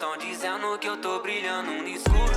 estão 0.00 0.16
dizendo 0.16 0.78
que 0.78 0.88
eu 0.88 0.96
tô 0.96 1.20
brilhando 1.20 1.72
no 1.72 1.86
escuro. 1.86 2.32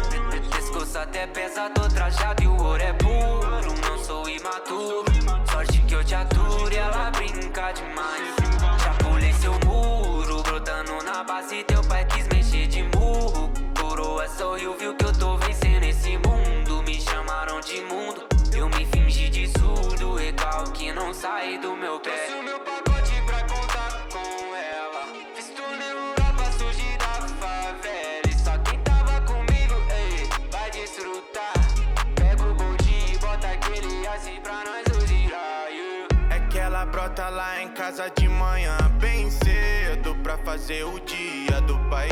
Pescoço 0.54 0.98
até 0.98 1.26
pesa, 1.28 1.70
tô 1.70 1.88
trajado 1.88 2.44
e 2.44 2.48
o 2.48 2.62
ouro 2.62 2.84
é 2.84 2.92
puro. 2.92 3.74
Não 3.88 3.98
sou 4.04 4.28
imaturo, 4.28 5.06
sorte 5.50 5.80
que 5.88 5.96
eu 5.96 6.04
te 6.04 6.14
aturo 6.14 6.74
e 6.74 6.76
ela 6.76 7.10
brinca 7.12 7.72
demais. 7.72 8.36
Já 8.84 8.94
pulei 8.96 9.32
seu 9.32 9.54
muro, 9.66 10.44
brotando 10.44 11.02
na 11.06 11.24
base, 11.24 11.64
teu 11.64 11.82
pai 11.86 12.04
quis 12.04 12.28
mexer 12.28 12.68
de 12.68 12.84
murro. 12.98 13.50
Coroa 13.80 14.28
sorriu, 14.28 14.76
viu 14.78 14.94
que 14.96 15.06
eu 15.06 15.14
tô 15.14 15.38
vencendo 15.38 15.84
esse 15.84 16.18
mundo. 16.18 16.84
Me 16.84 17.00
chamaram 17.00 17.62
de 17.62 17.80
mundo, 17.80 18.28
eu 18.54 18.68
me 18.68 18.86
fingi 18.88 19.30
de 19.30 19.48
surdo. 19.58 20.16
Recalque 20.16 20.92
não 20.92 21.14
sai 21.14 21.58
do 21.60 21.78
meu 21.78 21.98
pé. 22.02 22.28
Fazer 40.54 40.84
o 40.84 41.00
dia 41.00 41.60
do 41.62 41.80
pai. 41.90 42.10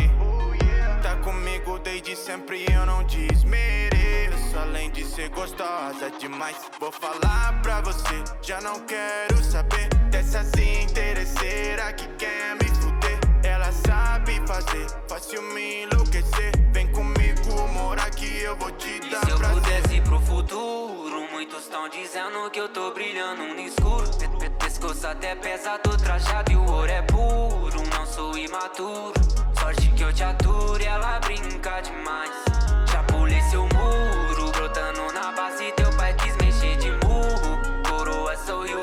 Tá 1.03 1.15
comigo 1.17 1.77
desde 1.77 2.15
sempre 2.15 2.65
e 2.67 2.73
eu 2.73 2.85
não 2.87 3.03
desmereço. 3.03 4.57
Além 4.59 4.89
de 4.89 5.05
ser 5.05 5.29
gostosa 5.29 6.09
demais, 6.19 6.57
vou 6.79 6.91
falar 6.91 7.61
pra 7.61 7.81
você. 7.81 8.23
Já 8.41 8.59
não 8.61 8.79
quero 8.79 9.37
saber 9.43 9.87
dessa 10.09 10.39
assim 10.39 10.81
interesseira 10.81 11.93
que 11.93 12.07
quer 12.15 12.55
me 12.55 12.67
fuder. 12.81 13.19
Ela 13.43 13.71
sabe 13.71 14.41
fazer, 14.47 14.87
fácil 15.07 15.43
me 15.53 15.83
enlouquecer. 15.83 16.51
Vem 16.73 16.87
comigo 16.91 17.67
morar 17.73 18.09
que 18.09 18.39
eu 18.41 18.55
vou 18.55 18.71
te 18.71 18.89
E 18.89 19.09
dar 19.11 19.23
se 19.23 19.29
eu 19.29 19.37
prazer. 19.37 19.61
pudesse 19.61 19.95
ir 19.97 20.01
pro 20.01 20.19
futuro, 20.19 21.27
muitos 21.31 21.59
estão 21.59 21.87
dizendo 21.89 22.49
que 22.49 22.59
eu 22.59 22.69
tô 22.69 22.91
brilhando 22.91 23.43
no 23.53 23.59
escuro. 23.59 24.09
Pe- 24.81 24.87
pe- 24.87 24.93
Pescoço 24.93 25.07
até 25.07 25.35
pesa, 25.35 25.77
tô 25.79 25.95
trajado 25.97 26.51
e 26.51 26.55
o 26.55 26.65
ouro 26.71 26.89
é 26.91 27.01
puro. 27.03 27.83
Não 27.95 28.05
sou 28.05 28.37
imaturo, 28.37 29.13
sorte 29.59 29.89
que 29.91 30.03
eu 30.03 30.11
te 30.11 30.23
aturo 30.23 30.81
e 30.81 30.85
ela 30.85 31.19
brinca 31.19 31.81
demais. 31.81 32.31
Já 32.91 33.03
pulei 33.03 33.41
seu 33.43 33.61
muro, 33.61 34.51
brotando 34.51 35.11
na 35.13 35.31
base, 35.33 35.71
teu 35.73 35.89
pai 35.97 36.13
quis 36.15 36.35
mexer 36.37 36.77
de 36.77 36.91
murro. 37.05 37.59
Coroa 37.87 38.35
sorriu, 38.37 38.79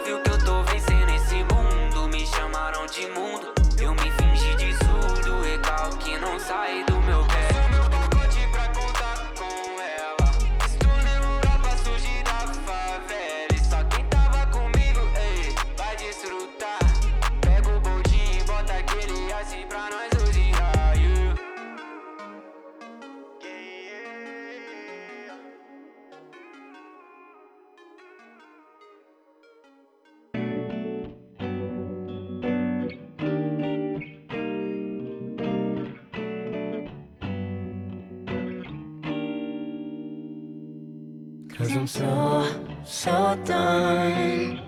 Cause 41.69 41.77
I'm 41.77 41.87
so, 41.87 42.47
so 42.83 43.39
done. 43.45 44.59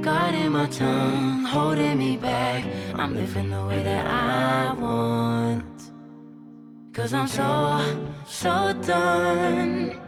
Guarding 0.00 0.52
my 0.52 0.66
tongue, 0.68 1.42
holding 1.42 1.98
me 1.98 2.16
back. 2.16 2.64
I'm 2.94 3.16
living 3.16 3.50
the 3.50 3.66
way 3.66 3.82
that 3.82 4.06
I 4.06 4.72
want. 4.74 5.90
Cause 6.92 7.12
I'm 7.12 7.26
so, 7.26 7.82
so 8.24 8.72
done. 8.86 9.98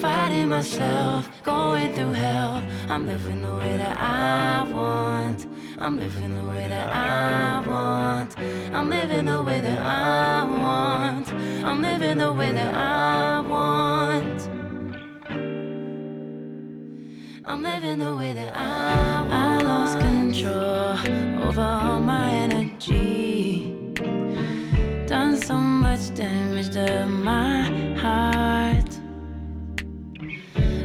Fighting 0.00 0.50
myself, 0.50 1.28
going 1.42 1.92
through 1.94 2.12
hell. 2.12 2.62
I'm 2.88 3.08
living 3.08 3.42
the 3.42 3.56
way 3.56 3.76
that 3.76 3.98
I 3.98 4.70
want. 4.70 5.48
I'm 5.80 5.98
living 5.98 6.36
the 6.36 6.44
way 6.48 6.68
that 6.68 6.94
I 6.94 7.68
want. 7.68 8.36
I'm 8.74 8.90
living 8.90 9.26
the 9.26 9.40
way 9.40 9.60
that 9.60 9.78
I 9.78 10.44
want. 10.44 11.32
I'm 11.64 11.80
living 11.80 12.18
the 12.18 12.32
way 12.32 12.50
that 12.50 12.74
I 12.74 13.40
want. 13.40 14.48
I'm 17.44 17.62
living 17.62 18.00
the 18.00 18.16
way 18.16 18.32
that 18.32 18.52
I. 18.56 19.26
I 19.30 19.62
lost 19.62 20.00
control 20.00 20.98
over 21.46 21.60
all 21.60 22.00
my 22.00 22.28
energy. 22.30 23.72
Done 25.06 25.36
so 25.36 25.56
much 25.56 26.12
damage 26.14 26.70
to 26.70 27.06
my 27.06 27.62
heart. 28.02 28.90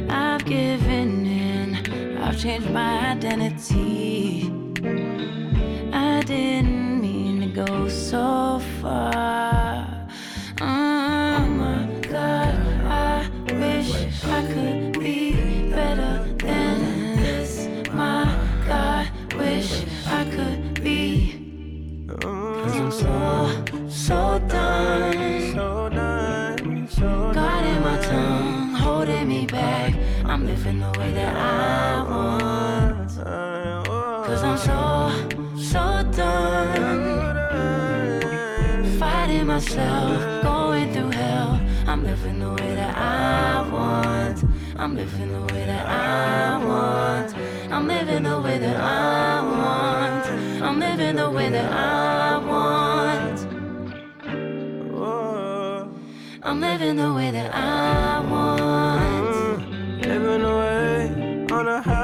I've 0.08 0.44
given 0.44 1.26
in, 1.26 2.18
I've 2.18 2.38
changed 2.38 2.70
my 2.70 3.10
identity. 3.10 4.29
So 8.10 8.39
myself, 39.60 40.42
going 40.42 40.90
through 40.92 41.10
hell. 41.10 41.60
I'm 41.86 42.02
living 42.02 42.38
the 42.38 42.50
way 42.50 42.74
that 42.76 42.96
I 42.96 43.68
want. 43.68 44.42
I'm 44.76 44.96
living 44.96 45.32
the 45.32 45.52
way 45.52 45.66
that 45.66 45.86
I 45.86 46.64
want. 46.64 47.36
I'm 47.70 47.86
living 47.86 48.22
the 48.22 48.40
way 48.40 48.58
that 48.58 48.76
I 48.76 49.42
want. 49.42 50.26
I'm 50.62 50.80
living 50.80 51.16
the 51.16 51.30
way 51.30 51.50
that 51.50 51.72
I 51.72 52.38
want. 52.38 53.40
I'm 56.42 56.60
living 56.60 56.96
the 56.96 57.12
way 57.12 57.30
that 57.30 57.54
I 57.54 58.20
want. 58.20 59.60
Mm, 59.60 60.06
living 60.06 60.42
away 60.42 61.46
on 61.52 61.68
a 61.68 61.82
high, 61.82 61.99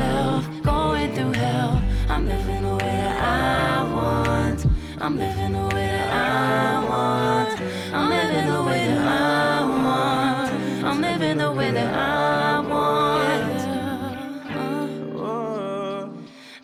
myself, 0.00 0.62
going 0.62 1.14
through 1.14 1.32
hell. 1.32 1.82
I'm 2.08 2.26
living 2.26 2.62
the 2.62 2.74
way 2.76 2.96
that 3.04 3.16
I 3.22 3.94
want. 3.94 4.66
I'm 4.98 5.16
living 5.18 5.52
the 5.52 5.74
way 5.74 5.86
that 5.86 6.12
I 6.12 6.84
want. 6.88 7.60
I'm 7.92 8.10
living 8.10 8.46
the 8.48 8.62
way 8.62 8.86
that 8.88 9.04
I 9.04 9.64
want. 9.72 10.20
Uh, 10.26 10.82
uh. 10.82 10.88
I'm 10.88 11.00
living 11.00 11.38
the 11.38 11.52
way 11.52 11.72
that 11.72 11.94
I 11.94 12.60
want. 12.62 13.60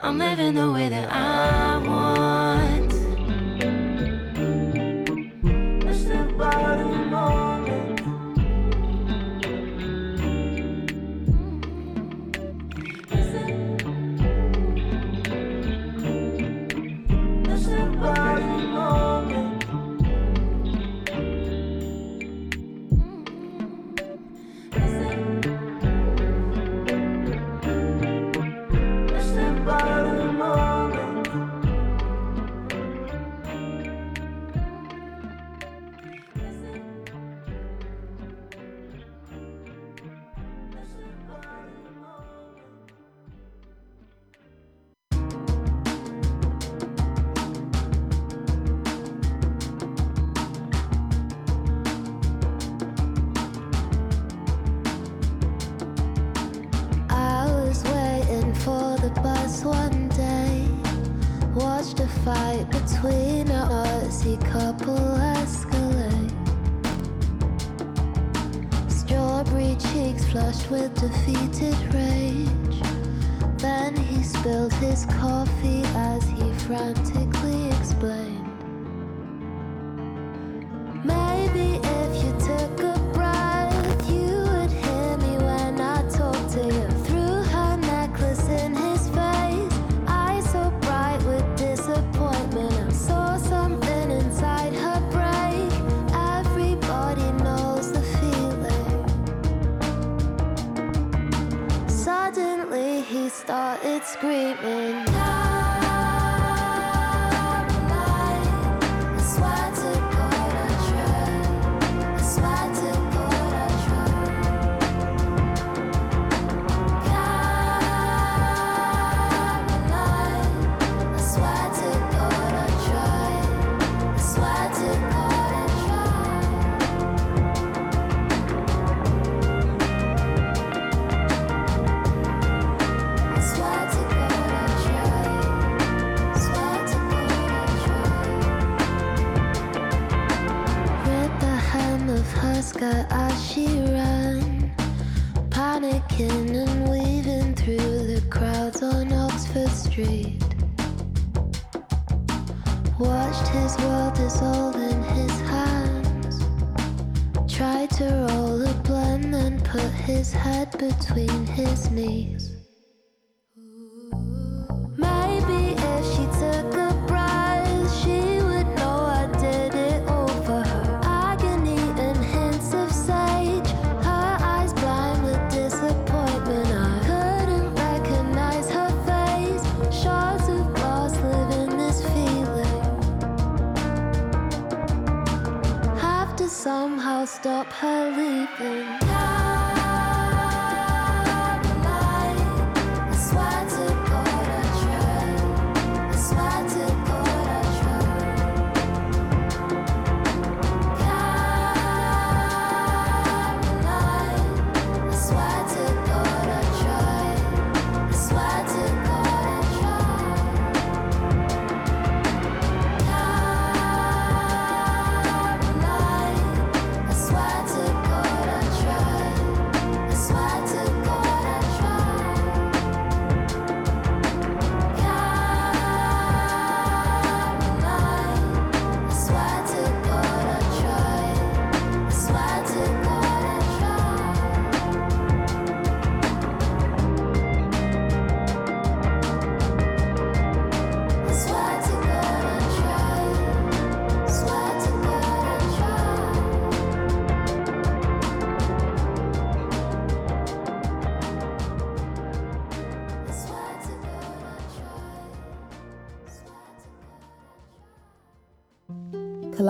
I'm 0.00 0.19
living 0.19 0.55
the 0.55 0.73
way 0.73 0.88
that 0.88 1.12
I 1.12 1.71
want. 1.71 1.75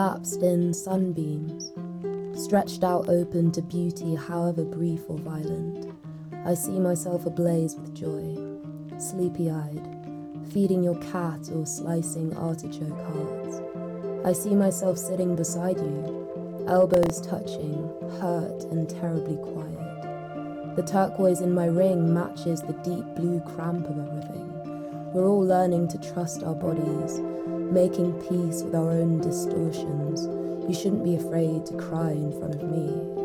collapsed 0.06 0.42
in 0.42 0.72
sunbeams, 0.72 1.72
stretched 2.40 2.84
out 2.84 3.08
open 3.08 3.50
to 3.50 3.60
beauty, 3.60 4.14
however 4.14 4.62
brief 4.62 5.00
or 5.08 5.18
violent. 5.18 5.92
I 6.44 6.54
see 6.54 6.78
myself 6.78 7.26
ablaze 7.26 7.74
with 7.74 7.92
joy, 7.92 8.36
sleepy 9.00 9.50
eyed, 9.50 9.84
feeding 10.52 10.84
your 10.84 10.94
cat 11.10 11.50
or 11.52 11.66
slicing 11.66 12.36
artichoke 12.36 13.00
hearts. 13.12 13.60
I 14.24 14.32
see 14.32 14.54
myself 14.54 14.96
sitting 14.96 15.34
beside 15.34 15.78
you, 15.78 16.64
elbows 16.68 17.20
touching, 17.20 17.90
hurt 18.20 18.62
and 18.70 18.88
terribly 18.88 19.38
quiet. 19.38 20.76
The 20.76 20.84
turquoise 20.86 21.40
in 21.40 21.52
my 21.52 21.66
ring 21.66 22.14
matches 22.14 22.62
the 22.62 22.74
deep 22.74 23.04
blue 23.16 23.40
cramp 23.40 23.88
of 23.88 23.98
everything. 23.98 25.12
We're 25.12 25.26
all 25.26 25.44
learning 25.44 25.88
to 25.88 26.12
trust 26.12 26.44
our 26.44 26.54
bodies 26.54 27.20
making 27.72 28.12
peace 28.22 28.62
with 28.62 28.74
our 28.74 28.90
own 28.90 29.20
distortions. 29.20 30.26
You 30.68 30.74
shouldn't 30.74 31.04
be 31.04 31.16
afraid 31.16 31.66
to 31.66 31.76
cry 31.76 32.10
in 32.10 32.32
front 32.38 32.54
of 32.54 32.62
me. 32.62 33.15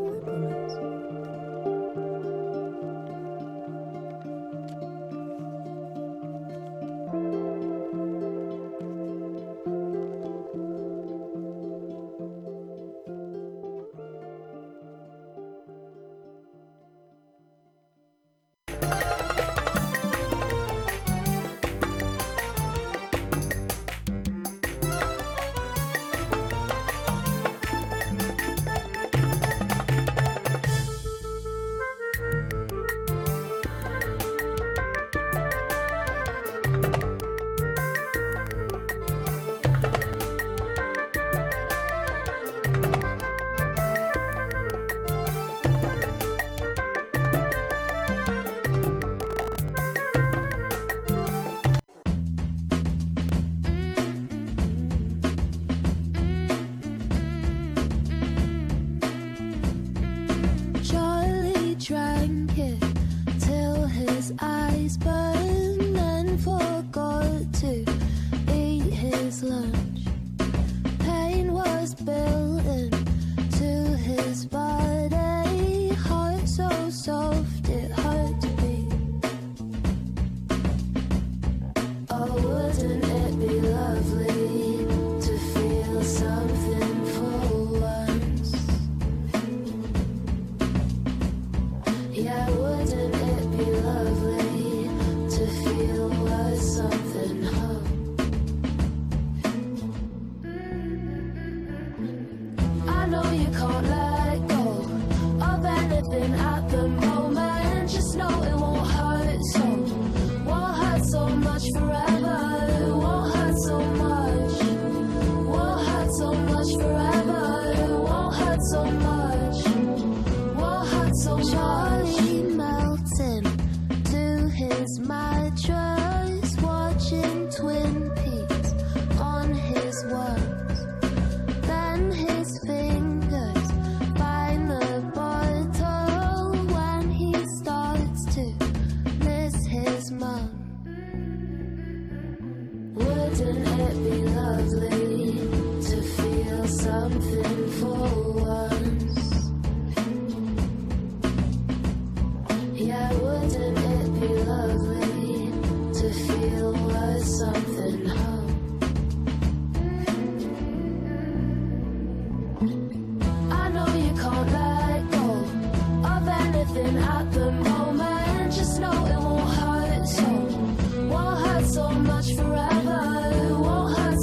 At 166.98 167.32
the 167.32 167.52
moment. 167.52 168.54
Just 168.54 168.80
know 168.80 169.06
it 169.06 169.18
won't 169.18 169.50
hurt 169.50 170.08
so, 170.08 171.90
much 171.90 172.36
forever. 172.36 173.58
Won't 173.60 173.98
hurt 173.98 174.18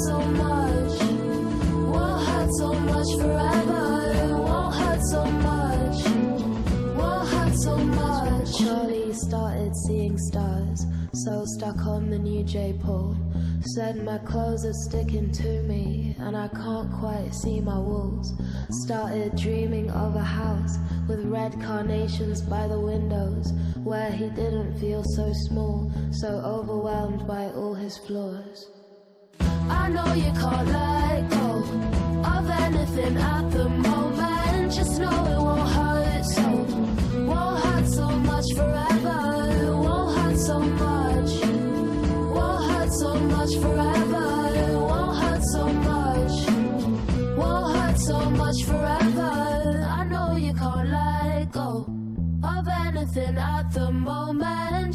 so 2.58 2.72
much, 2.74 3.10
forever. 3.16 4.36
Won't 4.36 4.74
hurt 4.74 5.02
so 5.02 5.24
much, 5.24 6.04
won't 6.96 7.28
hurt 7.28 7.54
so 7.54 7.76
much. 7.76 8.58
Charlie 8.58 9.12
started 9.14 9.74
seeing 9.86 10.18
stars, 10.18 10.84
so 11.14 11.44
stuck 11.46 11.78
on 11.86 12.10
the 12.10 12.18
new 12.18 12.44
J 12.44 12.74
pole. 12.82 13.16
Said 13.74 14.04
my 14.04 14.18
clothes 14.18 14.64
are 14.64 14.72
sticking 14.72 15.30
to 15.32 15.62
me, 15.62 16.16
and 16.18 16.36
I 16.36 16.48
can't 16.48 16.92
quite 16.92 17.34
see 17.34 17.60
my 17.60 17.78
walls. 17.78 18.32
Started 18.70 19.34
dreaming 19.34 19.90
of 19.90 20.14
a 20.14 20.22
house 20.22 20.76
with 21.08 21.24
red 21.24 21.52
carnations 21.62 22.42
by 22.42 22.66
the 22.66 22.78
windows, 22.78 23.52
where 23.82 24.10
he 24.10 24.28
didn't 24.28 24.78
feel 24.78 25.02
so 25.02 25.32
small, 25.32 25.90
so 26.10 26.28
overwhelmed 26.28 27.26
by 27.26 27.46
all 27.52 27.72
his 27.72 27.96
flaws. 27.96 28.70
I 29.40 29.88
know 29.88 30.12
you 30.12 30.32
can't 30.32 30.68
let 30.68 31.30
go 31.30 31.64
of 32.24 32.50
anything 32.50 33.16
at 33.16 33.50
the 33.52 33.68
moment. 33.70 34.72
Just 34.72 35.00
know 35.00 35.24
it 35.24 35.38
won't 35.38 35.68
hurt 35.70 35.87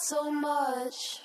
Hurt 0.00 0.06
so 0.06 0.30
much. 0.30 1.20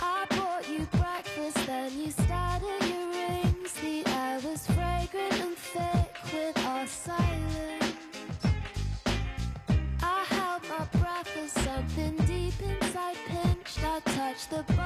I 0.00 0.26
bought 0.30 0.68
you 0.68 0.86
breakfast, 0.92 1.66
then 1.66 1.98
you 1.98 2.10
started 2.10 2.82
your 2.82 3.08
rings. 3.08 3.72
The 3.80 4.04
air 4.06 4.40
was 4.44 4.66
fragrant 4.66 5.40
and 5.40 5.56
thick 5.56 6.16
with 6.32 6.58
our 6.66 6.86
silence. 6.86 7.96
I 10.02 10.24
held 10.28 10.62
my 10.68 10.84
breath 11.00 11.36
as 11.42 11.52
something 11.52 12.16
deep 12.26 12.60
inside 12.60 13.16
pinched. 13.26 13.82
I 13.82 14.00
touched 14.00 14.50
the 14.50 14.62
bump 14.74 14.85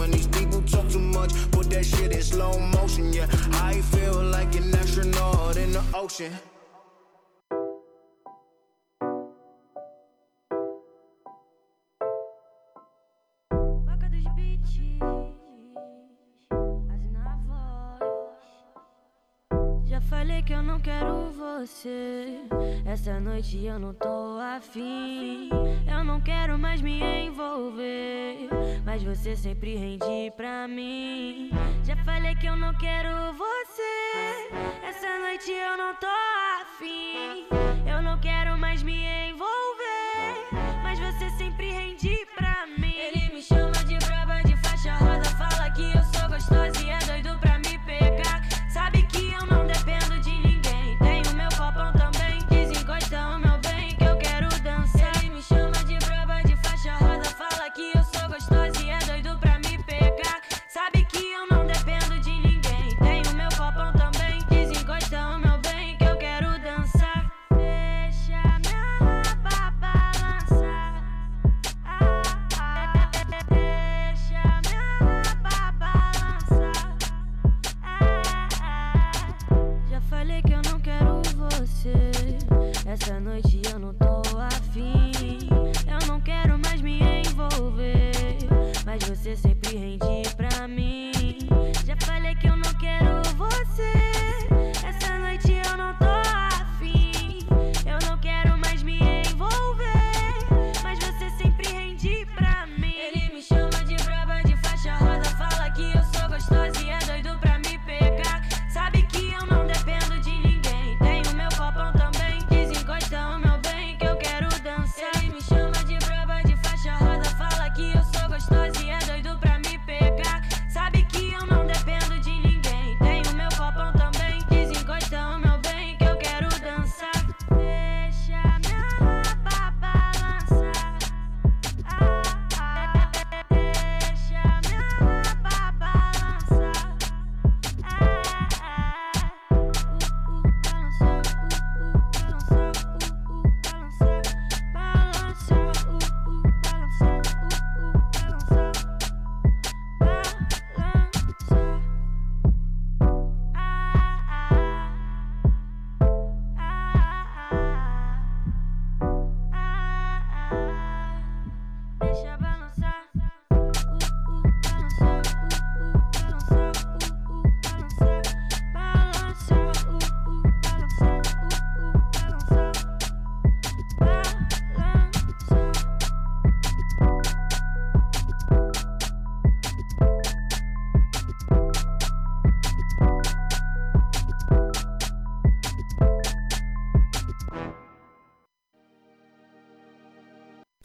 When 0.00 0.12
these 0.12 0.28
people 0.28 0.62
talk 0.62 0.88
too 0.88 0.98
much, 0.98 1.30
put 1.50 1.68
that 1.68 1.84
shit 1.84 2.12
in 2.12 2.22
slow 2.22 2.58
motion. 2.58 3.12
Yeah, 3.12 3.26
I 3.52 3.82
feel 3.92 4.14
like 4.14 4.54
an 4.56 4.74
astronaut 4.74 5.58
in 5.58 5.72
the 5.72 5.84
ocean. 5.92 6.32
Falei 20.20 20.42
que 20.42 20.52
eu 20.52 20.62
não 20.62 20.78
quero 20.78 21.30
você. 21.30 22.40
Essa 22.84 23.18
noite 23.18 23.64
eu 23.64 23.78
não 23.78 23.94
tô 23.94 24.38
afim. 24.38 25.48
Eu 25.90 26.04
não 26.04 26.20
quero 26.20 26.58
mais 26.58 26.82
me 26.82 27.00
envolver. 27.26 28.50
Mas 28.84 29.02
você 29.02 29.34
sempre 29.34 29.76
rende 29.76 30.30
pra 30.36 30.68
mim. 30.68 31.50
Já 31.84 31.96
falei 32.04 32.34
que 32.34 32.46
eu 32.46 32.54
não 32.54 32.74
quero 32.74 33.32
você. 33.32 33.94
Essa 34.86 35.18
noite 35.20 35.50
eu 35.50 35.78
não 35.78 35.94
tô 35.94 36.14
afim. 36.60 37.46
Eu 37.90 38.02
não 38.02 38.20
quero 38.20 38.58
mais 38.58 38.82
me 38.82 39.02
envolver. 39.30 39.49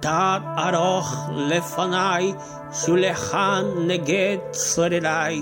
Tad 0.00 0.42
aroch 0.66 1.12
lefanai, 1.50 2.34
shulechan 2.70 3.86
neged 3.88 4.40
sorerai. 4.52 5.36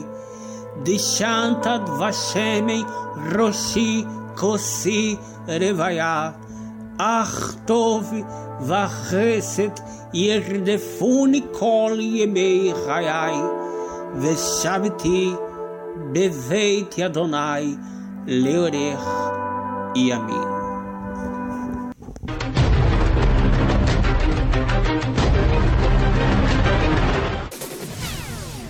Dishantad 0.84 1.86
vashemei 1.98 2.82
roshi 3.34 4.04
kosi 4.34 5.18
revaya. 5.46 6.34
Ach 6.98 7.38
tov 7.66 8.04
vachesed 8.68 9.76
yerdefuni 10.14 11.42
kol 11.52 11.96
yemei 11.98 12.72
chayai. 12.72 13.38
Veshaviti 14.22 15.36
beveit 16.12 16.92
Adonai 17.06 17.76
leorech 18.26 19.06
e 19.94 20.55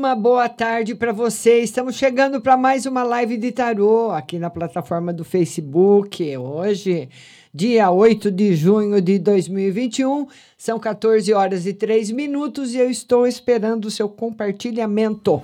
Uma 0.00 0.14
boa 0.14 0.48
tarde 0.48 0.94
para 0.94 1.12
você. 1.12 1.58
Estamos 1.58 1.94
chegando 1.94 2.40
para 2.40 2.56
mais 2.56 2.86
uma 2.86 3.02
live 3.02 3.36
de 3.36 3.52
tarô 3.52 4.10
aqui 4.12 4.38
na 4.38 4.48
plataforma 4.48 5.12
do 5.12 5.26
Facebook. 5.26 6.38
Hoje, 6.38 7.10
dia 7.52 7.90
8 7.90 8.30
de 8.30 8.56
junho 8.56 8.98
de 9.02 9.18
2021, 9.18 10.26
são 10.56 10.78
14 10.78 11.30
horas 11.34 11.66
e 11.66 11.74
3 11.74 12.12
minutos 12.12 12.72
e 12.72 12.78
eu 12.78 12.88
estou 12.88 13.26
esperando 13.26 13.84
o 13.84 13.90
seu 13.90 14.08
compartilhamento. 14.08 15.42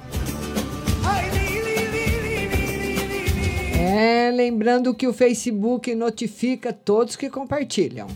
É, 3.79 4.31
lembrando 4.35 4.95
que 4.95 5.07
o 5.07 5.13
Facebook 5.13 5.95
notifica 5.95 6.73
todos 6.73 7.15
que 7.15 7.29
compartilham. 7.29 8.07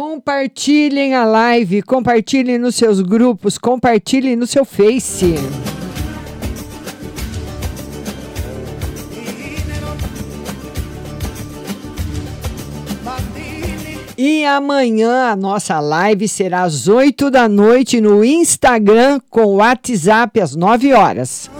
Compartilhem 0.00 1.14
a 1.14 1.26
live, 1.26 1.82
compartilhem 1.82 2.56
nos 2.56 2.74
seus 2.74 3.02
grupos, 3.02 3.58
compartilhem 3.58 4.34
no 4.34 4.46
seu 4.46 4.64
Face. 4.64 5.34
E 14.16 14.46
amanhã 14.46 15.32
a 15.32 15.36
nossa 15.36 15.78
live 15.78 16.26
será 16.26 16.62
às 16.62 16.88
8 16.88 17.30
da 17.30 17.46
noite 17.46 18.00
no 18.00 18.24
Instagram 18.24 19.20
com 19.28 19.44
o 19.44 19.56
WhatsApp 19.56 20.40
às 20.40 20.56
9 20.56 20.94
horas. 20.94 21.50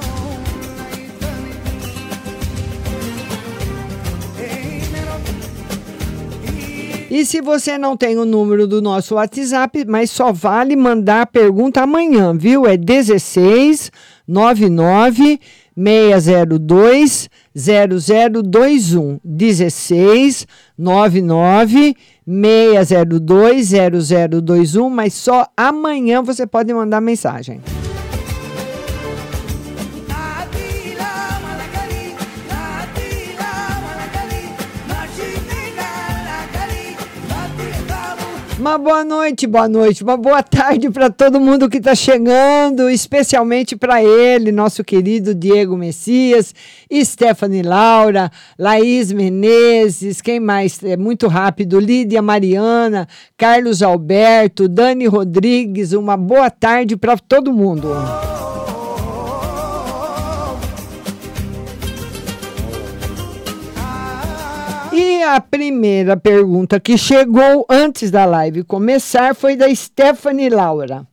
E 7.11 7.25
se 7.25 7.41
você 7.41 7.77
não 7.77 7.97
tem 7.97 8.17
o 8.17 8.25
número 8.25 8.69
do 8.69 8.81
nosso 8.81 9.17
WhatsApp, 9.17 9.85
mas 9.85 10.13
só 10.13 10.33
vale 10.33 10.77
mandar 10.77 11.23
a 11.23 11.27
pergunta 11.27 11.83
amanhã, 11.83 12.33
viu? 12.33 12.65
É 12.69 12.77
16 12.77 13.91
99 14.29 15.41
602 15.77 17.29
0021 17.53 19.19
16 19.25 20.47
99 20.79 21.97
602 22.25 23.71
0021, 24.31 24.89
mas 24.89 25.13
só 25.15 25.49
amanhã 25.57 26.23
você 26.23 26.47
pode 26.47 26.73
mandar 26.73 27.01
mensagem. 27.01 27.61
Uma 38.61 38.77
boa 38.77 39.03
noite, 39.03 39.47
boa 39.47 39.67
noite, 39.67 40.05
uma 40.05 40.19
boa 40.19 40.43
tarde 40.43 40.91
para 40.91 41.09
todo 41.09 41.41
mundo 41.41 41.67
que 41.67 41.79
está 41.79 41.95
chegando, 41.95 42.91
especialmente 42.91 43.75
para 43.75 44.05
ele, 44.05 44.53
nosso 44.53 44.85
querido 44.85 45.35
Diego 45.35 45.79
Messias, 45.79 46.55
Stephanie 46.93 47.63
Laura, 47.63 48.31
Laís 48.59 49.13
Menezes, 49.13 50.21
quem 50.21 50.39
mais? 50.39 50.79
É 50.85 50.95
muito 50.95 51.27
rápido, 51.27 51.81
Lídia 51.81 52.21
Mariana, 52.21 53.09
Carlos 53.35 53.83
Alberto, 53.83 54.69
Dani 54.69 55.07
Rodrigues, 55.07 55.95
uma 55.95 56.15
boa 56.15 56.51
tarde 56.51 56.99
para 56.99 57.17
todo 57.17 57.55
mundo. 57.55 57.89
E 64.93 65.23
a 65.23 65.41
primeira 65.41 66.17
pergunta 66.17 66.81
que 66.81 66.99
chegou 66.99 67.65
antes 67.69 68.11
da 68.11 68.25
live 68.25 68.65
começar 68.65 69.35
foi 69.35 69.55
da 69.57 69.73
Stephanie 69.75 70.49
Laura. 70.49 71.07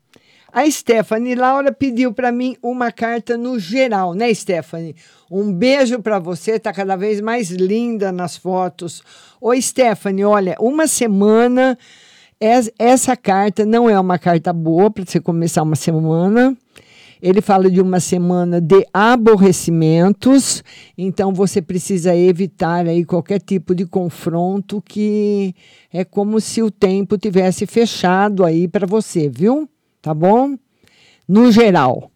A 0.51 0.69
Stephanie 0.69 1.35
Laura 1.35 1.71
pediu 1.71 2.11
para 2.11 2.31
mim 2.31 2.55
uma 2.63 2.91
carta 2.91 3.37
no 3.37 3.59
geral, 3.59 4.13
né, 4.15 4.33
Stephanie? 4.33 4.95
Um 5.29 5.53
beijo 5.53 5.99
para 6.01 6.17
você, 6.17 6.57
tá 6.57 6.73
cada 6.73 6.95
vez 6.95 7.21
mais 7.21 7.49
linda 7.51 8.11
nas 8.11 8.35
fotos. 8.35 9.03
Oi, 9.39 9.61
Stephanie, 9.61 10.25
olha, 10.25 10.55
uma 10.59 10.87
semana. 10.87 11.77
es- 12.39 12.71
Essa 12.79 13.15
carta 13.15 13.65
não 13.65 13.87
é 13.89 13.99
uma 13.99 14.17
carta 14.17 14.51
boa 14.51 14.89
para 14.89 15.03
você 15.05 15.19
começar 15.19 15.61
uma 15.61 15.75
semana. 15.75 16.55
Ele 17.21 17.41
fala 17.41 17.69
de 17.69 17.81
uma 17.81 17.99
semana 17.99 18.61
de 18.61 18.85
aborrecimentos, 18.93 20.63
então 20.97 21.33
você 21.33 21.61
precisa 21.61 22.15
evitar 22.15 22.87
aí 22.87 23.03
qualquer 23.03 23.41
tipo 23.41 23.73
de 23.73 23.85
confronto 23.85 24.81
que 24.81 25.55
é 25.91 26.05
como 26.05 26.39
se 26.39 26.61
o 26.61 26.69
tempo 26.69 27.17
tivesse 27.17 27.65
fechado 27.65 28.45
aí 28.45 28.67
para 28.67 28.85
você, 28.85 29.27
viu? 29.27 29.67
Tá 30.01 30.13
bom? 30.13 30.55
No 31.27 31.51
geral. 31.51 32.11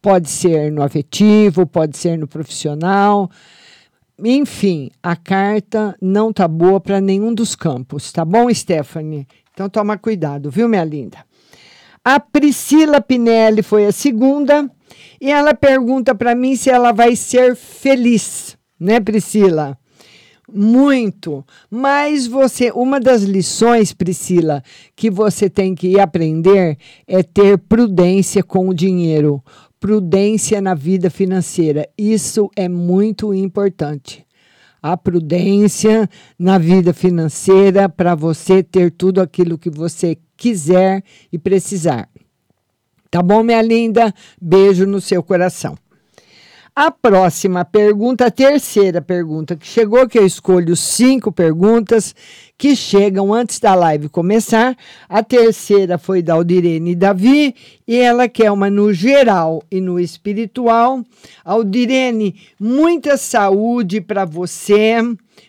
Pode 0.00 0.30
ser 0.30 0.70
no 0.70 0.82
afetivo, 0.82 1.66
pode 1.66 1.96
ser 1.96 2.16
no 2.16 2.28
profissional. 2.28 3.28
Enfim, 4.22 4.90
a 5.02 5.16
carta 5.16 5.96
não 6.00 6.32
tá 6.32 6.46
boa 6.46 6.80
para 6.80 7.00
nenhum 7.00 7.34
dos 7.34 7.56
campos, 7.56 8.12
tá 8.12 8.24
bom, 8.24 8.52
Stephanie? 8.54 9.26
Então 9.52 9.68
toma 9.68 9.98
cuidado, 9.98 10.50
viu, 10.50 10.68
minha 10.68 10.84
linda? 10.84 11.25
A 12.08 12.20
Priscila 12.20 13.00
Pinelli 13.00 13.64
foi 13.64 13.84
a 13.84 13.90
segunda 13.90 14.70
e 15.20 15.28
ela 15.28 15.52
pergunta 15.52 16.14
para 16.14 16.36
mim 16.36 16.54
se 16.54 16.70
ela 16.70 16.92
vai 16.92 17.16
ser 17.16 17.56
feliz, 17.56 18.56
né, 18.78 19.00
Priscila? 19.00 19.76
Muito. 20.48 21.44
Mas 21.68 22.28
você, 22.28 22.70
uma 22.70 23.00
das 23.00 23.24
lições, 23.24 23.92
Priscila, 23.92 24.62
que 24.94 25.10
você 25.10 25.50
tem 25.50 25.74
que 25.74 25.98
aprender 25.98 26.78
é 27.08 27.24
ter 27.24 27.58
prudência 27.58 28.40
com 28.40 28.68
o 28.68 28.74
dinheiro, 28.74 29.42
prudência 29.80 30.60
na 30.60 30.74
vida 30.74 31.10
financeira. 31.10 31.88
Isso 31.98 32.48
é 32.54 32.68
muito 32.68 33.34
importante. 33.34 34.25
A 34.82 34.96
prudência 34.96 36.08
na 36.38 36.58
vida 36.58 36.92
financeira 36.92 37.88
para 37.88 38.14
você 38.14 38.62
ter 38.62 38.90
tudo 38.90 39.20
aquilo 39.20 39.58
que 39.58 39.70
você 39.70 40.18
quiser 40.36 41.02
e 41.32 41.38
precisar. 41.38 42.08
Tá 43.10 43.22
bom, 43.22 43.42
minha 43.42 43.62
linda? 43.62 44.12
Beijo 44.40 44.86
no 44.86 45.00
seu 45.00 45.22
coração. 45.22 45.76
A 46.78 46.90
próxima 46.90 47.64
pergunta, 47.64 48.26
a 48.26 48.30
terceira 48.30 49.00
pergunta 49.00 49.56
que 49.56 49.66
chegou, 49.66 50.06
que 50.06 50.18
eu 50.18 50.26
escolho 50.26 50.76
cinco 50.76 51.32
perguntas 51.32 52.14
que 52.58 52.76
chegam 52.76 53.32
antes 53.32 53.58
da 53.58 53.74
live 53.74 54.10
começar. 54.10 54.76
A 55.08 55.22
terceira 55.22 55.96
foi 55.96 56.20
da 56.20 56.34
Aldirene 56.34 56.94
Davi 56.94 57.54
e 57.88 57.96
ela 57.96 58.28
quer 58.28 58.52
uma 58.52 58.68
no 58.68 58.92
geral 58.92 59.62
e 59.70 59.80
no 59.80 59.98
espiritual. 59.98 61.02
Aldirene, 61.42 62.38
muita 62.60 63.16
saúde 63.16 64.02
para 64.02 64.26
você, 64.26 64.96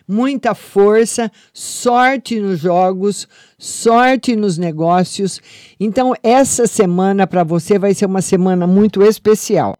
muita 0.08 0.54
força, 0.54 1.30
sorte 1.52 2.40
nos 2.40 2.58
jogos, 2.58 3.28
sorte 3.58 4.34
nos 4.34 4.56
negócios. 4.56 5.42
Então, 5.78 6.14
essa 6.22 6.66
semana 6.66 7.26
para 7.26 7.44
você 7.44 7.78
vai 7.78 7.92
ser 7.92 8.06
uma 8.06 8.22
semana 8.22 8.66
muito 8.66 9.02
especial. 9.02 9.76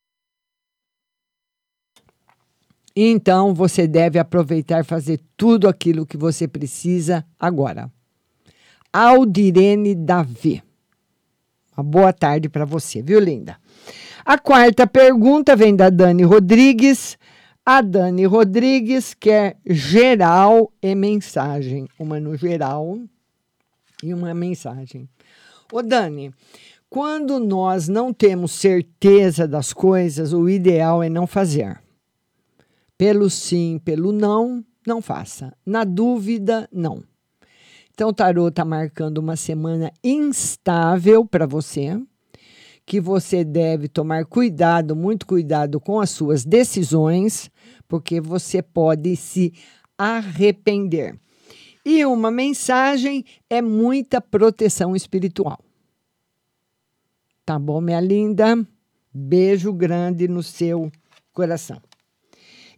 Então 3.00 3.54
você 3.54 3.86
deve 3.86 4.18
aproveitar 4.18 4.80
e 4.80 4.84
fazer 4.84 5.20
tudo 5.36 5.68
aquilo 5.68 6.04
que 6.04 6.16
você 6.16 6.48
precisa 6.48 7.24
agora. 7.38 7.88
Aldirene 8.92 9.94
Davi. 9.94 10.60
Uma 11.76 11.84
boa 11.84 12.12
tarde 12.12 12.48
para 12.48 12.64
você, 12.64 13.00
viu, 13.00 13.20
linda? 13.20 13.56
A 14.24 14.36
quarta 14.36 14.84
pergunta 14.84 15.54
vem 15.54 15.76
da 15.76 15.90
Dani 15.90 16.24
Rodrigues. 16.24 17.16
A 17.64 17.80
Dani 17.82 18.26
Rodrigues 18.26 19.14
quer 19.14 19.58
geral 19.64 20.72
e 20.82 20.92
mensagem. 20.96 21.86
Uma 22.00 22.18
no 22.18 22.36
geral 22.36 22.98
e 24.02 24.12
uma 24.12 24.34
mensagem. 24.34 25.08
Ô, 25.72 25.82
Dani, 25.82 26.34
quando 26.90 27.38
nós 27.38 27.86
não 27.86 28.12
temos 28.12 28.50
certeza 28.50 29.46
das 29.46 29.72
coisas, 29.72 30.32
o 30.32 30.48
ideal 30.48 31.00
é 31.00 31.08
não 31.08 31.28
fazer. 31.28 31.78
Pelo 32.98 33.30
sim, 33.30 33.80
pelo 33.84 34.10
não, 34.10 34.64
não 34.84 35.00
faça. 35.00 35.56
Na 35.64 35.84
dúvida, 35.84 36.68
não. 36.72 37.04
Então, 37.94 38.08
o 38.08 38.12
tarô 38.12 38.48
está 38.48 38.64
marcando 38.64 39.18
uma 39.18 39.36
semana 39.36 39.92
instável 40.02 41.24
para 41.24 41.46
você, 41.46 41.96
que 42.84 43.00
você 43.00 43.44
deve 43.44 43.86
tomar 43.86 44.24
cuidado, 44.24 44.96
muito 44.96 45.26
cuidado 45.26 45.78
com 45.78 46.00
as 46.00 46.10
suas 46.10 46.44
decisões, 46.44 47.50
porque 47.86 48.20
você 48.20 48.62
pode 48.62 49.14
se 49.14 49.52
arrepender. 49.96 51.16
E 51.84 52.04
uma 52.04 52.30
mensagem 52.30 53.24
é 53.48 53.62
muita 53.62 54.20
proteção 54.20 54.96
espiritual. 54.96 55.58
Tá 57.44 57.58
bom, 57.58 57.80
minha 57.80 58.00
linda? 58.00 58.66
Beijo 59.14 59.72
grande 59.72 60.28
no 60.28 60.42
seu 60.42 60.90
coração. 61.32 61.87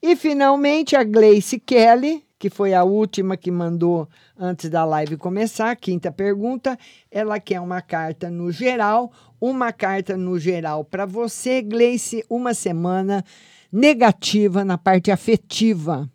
E 0.03 0.17
finalmente 0.17 0.97
a 0.97 1.05
Gleice 1.05 1.59
Kelly, 1.59 2.25
que 2.39 2.49
foi 2.49 2.73
a 2.73 2.83
última 2.83 3.37
que 3.37 3.51
mandou 3.51 4.09
antes 4.35 4.71
da 4.71 4.83
live 4.83 5.19
começar, 5.19 5.77
quinta 5.77 6.11
pergunta, 6.11 6.79
ela 7.11 7.39
quer 7.39 7.61
uma 7.61 7.83
carta 7.83 8.31
no 8.31 8.51
geral, 8.51 9.13
uma 9.39 9.75
carta 9.75 10.17
no 10.17 10.39
geral 10.39 10.83
para 10.83 11.05
você, 11.05 11.61
Gleice, 11.61 12.25
uma 12.31 12.55
semana 12.55 13.23
negativa 13.71 14.65
na 14.65 14.79
parte 14.79 15.11
afetiva. 15.11 16.11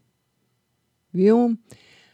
Viu? 1.14 1.56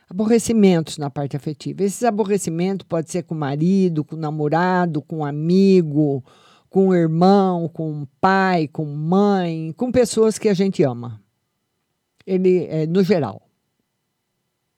Aborrecimentos 0.09 0.97
na 0.97 1.09
parte 1.09 1.37
afetiva. 1.37 1.83
Esses 1.83 2.03
aborrecimentos 2.03 2.85
pode 2.85 3.09
ser 3.09 3.23
com 3.23 3.33
o 3.33 3.37
marido, 3.37 4.03
com 4.03 4.17
o 4.17 4.19
namorado, 4.19 5.01
com 5.01 5.19
o 5.19 5.25
amigo, 5.25 6.21
com 6.69 6.89
o 6.89 6.93
irmão, 6.93 7.69
com 7.69 8.01
o 8.01 8.07
pai, 8.19 8.67
com 8.67 8.83
mãe, 8.83 9.73
com 9.77 9.89
pessoas 9.89 10.37
que 10.37 10.49
a 10.49 10.53
gente 10.53 10.83
ama 10.83 11.20
ele 12.25 12.65
é 12.65 12.85
no 12.85 13.03
geral. 13.03 13.41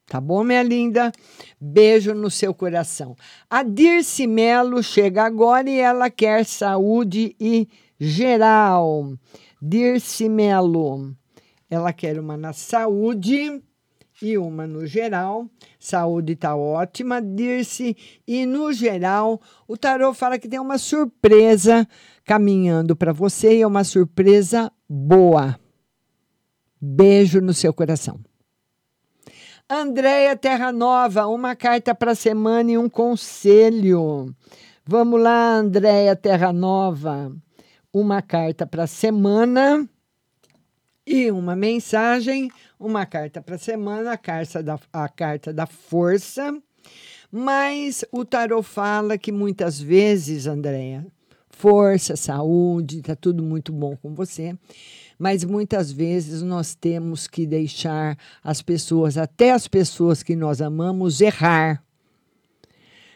Tá 0.06 0.19
bom, 0.19 0.43
minha 0.43 0.62
linda? 0.62 1.12
Beijo 1.60 2.13
no 2.13 2.29
seu 2.29 2.53
coração. 2.53 3.15
A 3.49 3.63
Dirce 3.63 4.27
Melo 4.27 4.84
chega 4.84 5.23
agora 5.23 5.69
e 5.69 5.79
ela 5.79 6.10
quer 6.10 6.45
saúde 6.45 7.36
e 7.39 7.67
geral. 7.99 9.13
Dirce 9.62 10.27
Melo, 10.27 11.15
ela 11.69 11.93
quer 11.93 12.19
uma 12.19 12.36
na 12.36 12.53
saúde 12.53 13.62
e 14.21 14.38
uma 14.38 14.67
no 14.67 14.86
geral. 14.86 15.49
Saúde 15.79 16.36
tá 16.36 16.56
ótima, 16.56 17.21
Dirce. 17.21 17.95
E 18.27 18.45
no 18.45 18.71
geral, 18.73 19.41
o 19.67 19.77
tarô 19.77 20.13
fala 20.13 20.38
que 20.38 20.47
tem 20.47 20.60
uma 20.60 20.77
surpresa 20.77 21.88
caminhando 22.25 22.95
para 22.95 23.13
você 23.13 23.58
e 23.58 23.62
é 23.62 23.67
uma 23.67 23.84
surpresa 23.84 24.71
boa. 24.88 25.62
Beijo 26.86 27.39
no 27.39 27.54
seu 27.54 27.74
coração. 27.74 28.19
Andréia 29.69 30.36
Terra 30.36 30.69
Nova, 30.69 31.28
uma 31.28 31.56
carta 31.56 31.96
para 31.96 32.12
a 32.12 32.15
semana 32.15 32.72
e 32.72 32.78
um 32.78 32.89
conselho. 32.89 34.36
Vamos 34.86 35.22
lá, 35.22 35.56
Andréia 35.56 36.13
Terra 36.13 36.52
Nova. 36.52 37.34
Uma 37.93 38.22
carta 38.22 38.67
para 38.67 38.84
a 38.84 38.88
semana 38.88 39.88
e 41.08 41.32
uma 41.32 41.56
mensagem. 41.56 42.52
Uma 42.78 43.06
carta 43.06 43.41
para 43.41 43.56
a 43.56 43.60
semana, 43.60 44.12
a 44.12 44.17
carta, 44.17 44.62
da, 44.62 44.78
a 44.91 45.08
carta 45.08 45.54
da 45.54 45.65
força. 45.65 46.54
Mas 47.32 48.04
o 48.12 48.26
tarot 48.26 48.62
fala 48.62 49.17
que 49.17 49.32
muitas 49.32 49.80
vezes, 49.80 50.48
Andréia, 50.48 51.08
força, 51.50 52.17
saúde, 52.17 53.00
está 53.00 53.15
tudo 53.15 53.41
muito 53.41 53.72
bom 53.72 53.96
com 53.96 54.13
você 54.13 54.54
mas 55.24 55.46
muitas 55.46 55.90
vezes 55.90 56.42
nós 56.42 56.76
temos 56.76 57.28
que 57.28 57.48
deixar 57.48 58.18
as 58.44 58.62
pessoas, 58.62 59.18
até 59.18 59.52
as 59.52 59.70
pessoas 59.70 60.22
que 60.22 60.36
nós 60.36 60.62
amamos, 60.62 61.22
errar. 61.22 61.82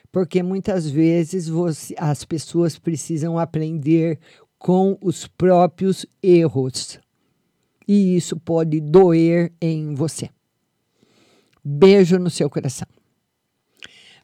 Porque 0.09 0.41
muitas 0.41 0.89
vezes 0.89 1.49
você, 1.49 1.93
as 1.97 2.23
pessoas 2.23 2.79
precisam 2.79 3.37
aprender 3.37 4.17
com 4.57 4.97
os 5.01 5.27
próprios 5.27 6.05
erros. 6.23 6.97
E 7.85 8.15
isso 8.15 8.37
pode 8.37 8.79
doer 8.79 9.51
em 9.59 9.93
você. 9.93 10.29
Beijo 11.61 12.17
no 12.17 12.29
seu 12.29 12.49
coração. 12.49 12.87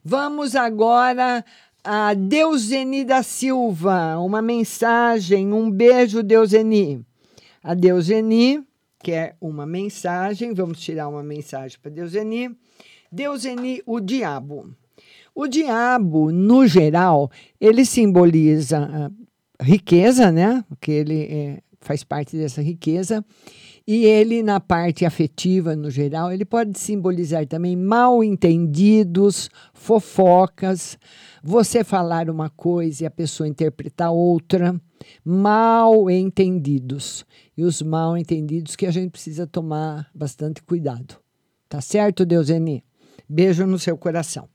Vamos 0.02 0.56
agora 0.56 1.44
a 1.84 2.14
Deuseni 2.14 3.04
da 3.04 3.22
Silva, 3.22 4.16
uma 4.20 4.40
mensagem, 4.40 5.52
um 5.52 5.70
beijo, 5.70 6.22
Deuseni. 6.22 7.04
A 7.64 7.72
Deuseni 7.72 8.62
quer 9.02 9.38
uma 9.40 9.64
mensagem, 9.64 10.52
vamos 10.52 10.78
tirar 10.80 11.08
uma 11.08 11.22
mensagem 11.22 11.78
para 11.80 11.90
Deuseni. 11.90 12.54
Deuseni, 13.10 13.80
o 13.86 14.00
diabo. 14.00 14.76
O 15.34 15.48
diabo, 15.48 16.30
no 16.30 16.66
geral, 16.66 17.30
ele 17.58 17.86
simboliza 17.86 19.10
riqueza, 19.58 20.30
né? 20.30 20.62
Que 20.78 20.92
ele 20.92 21.22
é, 21.22 21.62
faz 21.80 22.04
parte 22.04 22.36
dessa 22.36 22.60
riqueza. 22.60 23.24
E 23.86 24.04
ele, 24.04 24.42
na 24.42 24.60
parte 24.60 25.06
afetiva, 25.06 25.74
no 25.74 25.90
geral, 25.90 26.30
ele 26.30 26.44
pode 26.44 26.78
simbolizar 26.78 27.46
também 27.46 27.76
mal 27.76 28.22
entendidos, 28.22 29.48
fofocas, 29.72 30.98
você 31.42 31.82
falar 31.82 32.28
uma 32.28 32.50
coisa 32.50 33.04
e 33.04 33.06
a 33.06 33.10
pessoa 33.10 33.48
interpretar 33.48 34.12
outra, 34.12 34.78
mal 35.24 36.10
entendidos. 36.10 37.24
E 37.56 37.62
os 37.62 37.80
mal 37.82 38.16
entendidos 38.16 38.76
que 38.76 38.86
a 38.86 38.90
gente 38.90 39.10
precisa 39.10 39.46
tomar 39.46 40.10
bastante 40.14 40.62
cuidado. 40.62 41.16
Tá 41.68 41.80
certo, 41.80 42.26
Deuseni? 42.26 42.84
Beijo 43.28 43.66
no 43.66 43.78
seu 43.78 43.96
coração. 43.96 44.48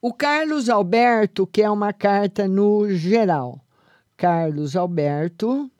O 0.00 0.12
Carlos 0.12 0.68
Alberto 0.68 1.46
quer 1.46 1.70
uma 1.70 1.92
carta 1.92 2.46
no 2.46 2.88
geral. 2.90 3.60
Carlos 4.16 4.76
Alberto, 4.76 5.70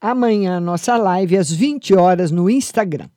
amanhã 0.00 0.60
nossa 0.60 0.96
live 0.96 1.36
às 1.36 1.50
20 1.50 1.94
horas 1.94 2.30
no 2.30 2.50
Instagram. 2.50 3.08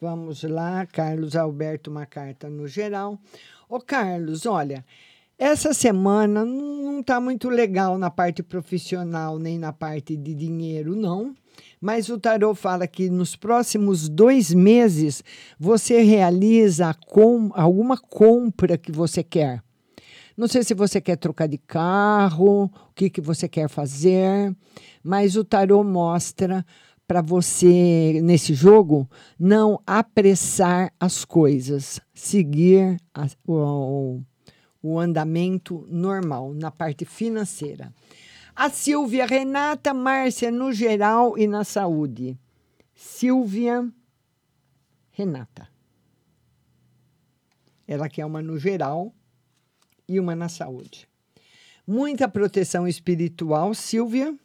Vamos 0.00 0.42
lá, 0.42 0.84
Carlos 0.86 1.36
Alberto, 1.36 1.90
uma 1.90 2.06
carta 2.06 2.50
no 2.50 2.66
geral. 2.66 3.18
Ô 3.68 3.78
Carlos, 3.78 4.46
olha, 4.46 4.84
essa 5.42 5.74
semana 5.74 6.44
não 6.44 7.00
está 7.00 7.20
muito 7.20 7.48
legal 7.48 7.98
na 7.98 8.08
parte 8.08 8.44
profissional 8.44 9.40
nem 9.40 9.58
na 9.58 9.72
parte 9.72 10.16
de 10.16 10.32
dinheiro, 10.34 10.94
não. 10.94 11.34
Mas 11.80 12.08
o 12.08 12.16
tarot 12.16 12.56
fala 12.56 12.86
que 12.86 13.10
nos 13.10 13.34
próximos 13.34 14.08
dois 14.08 14.54
meses 14.54 15.24
você 15.58 16.00
realiza 16.00 16.94
com, 17.08 17.50
alguma 17.54 17.98
compra 17.98 18.78
que 18.78 18.92
você 18.92 19.24
quer. 19.24 19.60
Não 20.36 20.46
sei 20.46 20.62
se 20.62 20.74
você 20.74 21.00
quer 21.00 21.16
trocar 21.16 21.48
de 21.48 21.58
carro, 21.58 22.66
o 22.66 22.94
que, 22.94 23.10
que 23.10 23.20
você 23.20 23.48
quer 23.48 23.68
fazer, 23.68 24.54
mas 25.02 25.34
o 25.34 25.42
tarot 25.42 25.84
mostra 25.84 26.64
para 27.04 27.20
você, 27.20 28.20
nesse 28.22 28.54
jogo, 28.54 29.10
não 29.36 29.82
apressar 29.84 30.92
as 31.00 31.24
coisas, 31.24 32.00
seguir 32.14 32.96
a, 33.12 33.26
o, 33.44 34.22
o 34.82 34.98
andamento 34.98 35.86
normal 35.88 36.52
na 36.52 36.70
parte 36.70 37.04
financeira. 37.04 37.92
A 38.54 38.68
Silvia 38.68 39.24
Renata 39.24 39.94
Márcia 39.94 40.50
no 40.50 40.72
geral 40.72 41.38
e 41.38 41.46
na 41.46 41.64
saúde. 41.64 42.38
Silvia 42.94 43.88
Renata. 45.10 45.68
Ela 47.86 48.08
quer 48.08 48.26
uma 48.26 48.42
no 48.42 48.58
geral 48.58 49.14
e 50.08 50.18
uma 50.18 50.34
na 50.34 50.48
saúde. 50.48 51.08
Muita 51.86 52.28
proteção 52.28 52.86
espiritual, 52.86 53.74
Silvia. 53.74 54.36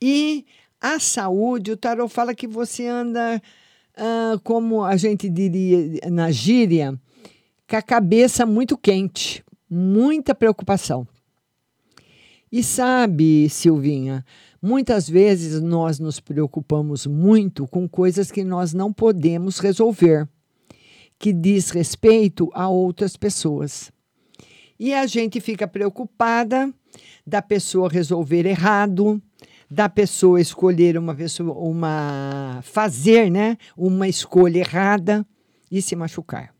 E 0.00 0.46
a 0.80 0.98
saúde, 1.00 1.72
o 1.72 1.76
tarot 1.76 2.12
fala 2.12 2.34
que 2.34 2.46
você 2.46 2.86
anda, 2.86 3.42
ah, 3.96 4.40
como 4.44 4.84
a 4.84 4.96
gente 4.96 5.28
diria 5.28 6.00
na 6.10 6.30
gíria, 6.30 6.98
com 7.68 7.76
a 7.76 7.82
cabeça 7.82 8.46
muito 8.46 8.78
quente, 8.78 9.44
muita 9.68 10.34
preocupação. 10.34 11.06
E 12.50 12.62
sabe, 12.62 13.46
Silvinha, 13.50 14.24
muitas 14.60 15.06
vezes 15.08 15.60
nós 15.60 15.98
nos 15.98 16.18
preocupamos 16.18 17.06
muito 17.06 17.66
com 17.66 17.86
coisas 17.86 18.32
que 18.32 18.42
nós 18.42 18.72
não 18.72 18.90
podemos 18.90 19.58
resolver, 19.58 20.26
que 21.18 21.30
diz 21.30 21.68
respeito 21.68 22.50
a 22.54 22.70
outras 22.70 23.18
pessoas. 23.18 23.92
E 24.80 24.94
a 24.94 25.04
gente 25.06 25.38
fica 25.38 25.68
preocupada 25.68 26.72
da 27.26 27.42
pessoa 27.42 27.90
resolver 27.90 28.46
errado, 28.46 29.20
da 29.70 29.90
pessoa 29.90 30.40
escolher 30.40 30.96
uma 30.96 31.14
pessoa, 31.14 31.52
uma 31.52 32.60
fazer, 32.62 33.30
né, 33.30 33.58
uma 33.76 34.08
escolha 34.08 34.60
errada 34.60 35.26
e 35.70 35.82
se 35.82 35.94
machucar. 35.94 36.57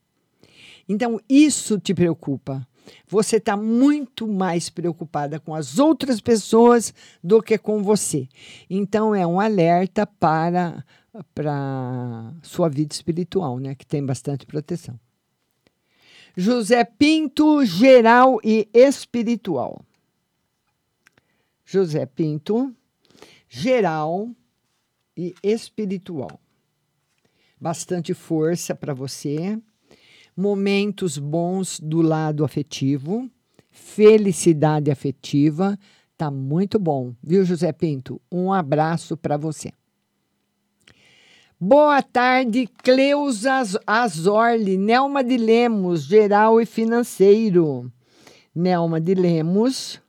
Então 0.88 1.20
isso 1.28 1.78
te 1.78 1.92
preocupa. 1.92 2.66
Você 3.06 3.36
está 3.36 3.56
muito 3.56 4.26
mais 4.26 4.70
preocupada 4.70 5.38
com 5.38 5.54
as 5.54 5.78
outras 5.78 6.20
pessoas 6.20 6.94
do 7.22 7.42
que 7.42 7.58
com 7.58 7.82
você. 7.82 8.26
Então 8.70 9.14
é 9.14 9.26
um 9.26 9.38
alerta 9.38 10.06
para 10.06 10.84
para 11.34 12.32
sua 12.42 12.68
vida 12.68 12.94
espiritual, 12.94 13.58
né, 13.58 13.74
que 13.74 13.84
tem 13.84 14.04
bastante 14.04 14.46
proteção. 14.46 14.98
José 16.36 16.84
Pinto, 16.84 17.64
geral 17.64 18.38
e 18.44 18.68
espiritual. 18.72 19.84
José 21.64 22.06
Pinto, 22.06 22.72
geral 23.48 24.30
e 25.16 25.34
espiritual. 25.42 26.40
Bastante 27.60 28.14
força 28.14 28.74
para 28.74 28.94
você, 28.94 29.60
momentos 30.38 31.18
bons 31.18 31.80
do 31.80 32.00
lado 32.00 32.44
afetivo, 32.44 33.28
felicidade 33.72 34.88
afetiva, 34.88 35.76
tá 36.16 36.30
muito 36.30 36.78
bom, 36.78 37.12
viu, 37.20 37.44
José 37.44 37.72
Pinto? 37.72 38.20
Um 38.30 38.52
abraço 38.52 39.16
para 39.16 39.36
você. 39.36 39.72
Boa 41.58 42.00
tarde, 42.00 42.68
Cleusa 42.84 43.62
Azorli, 43.84 44.78
Nelma 44.78 45.24
de 45.24 45.36
Lemos, 45.36 46.04
geral 46.04 46.60
e 46.60 46.66
financeiro. 46.66 47.90
Nelma 48.54 49.00
de 49.00 49.14
Lemos, 49.14 50.00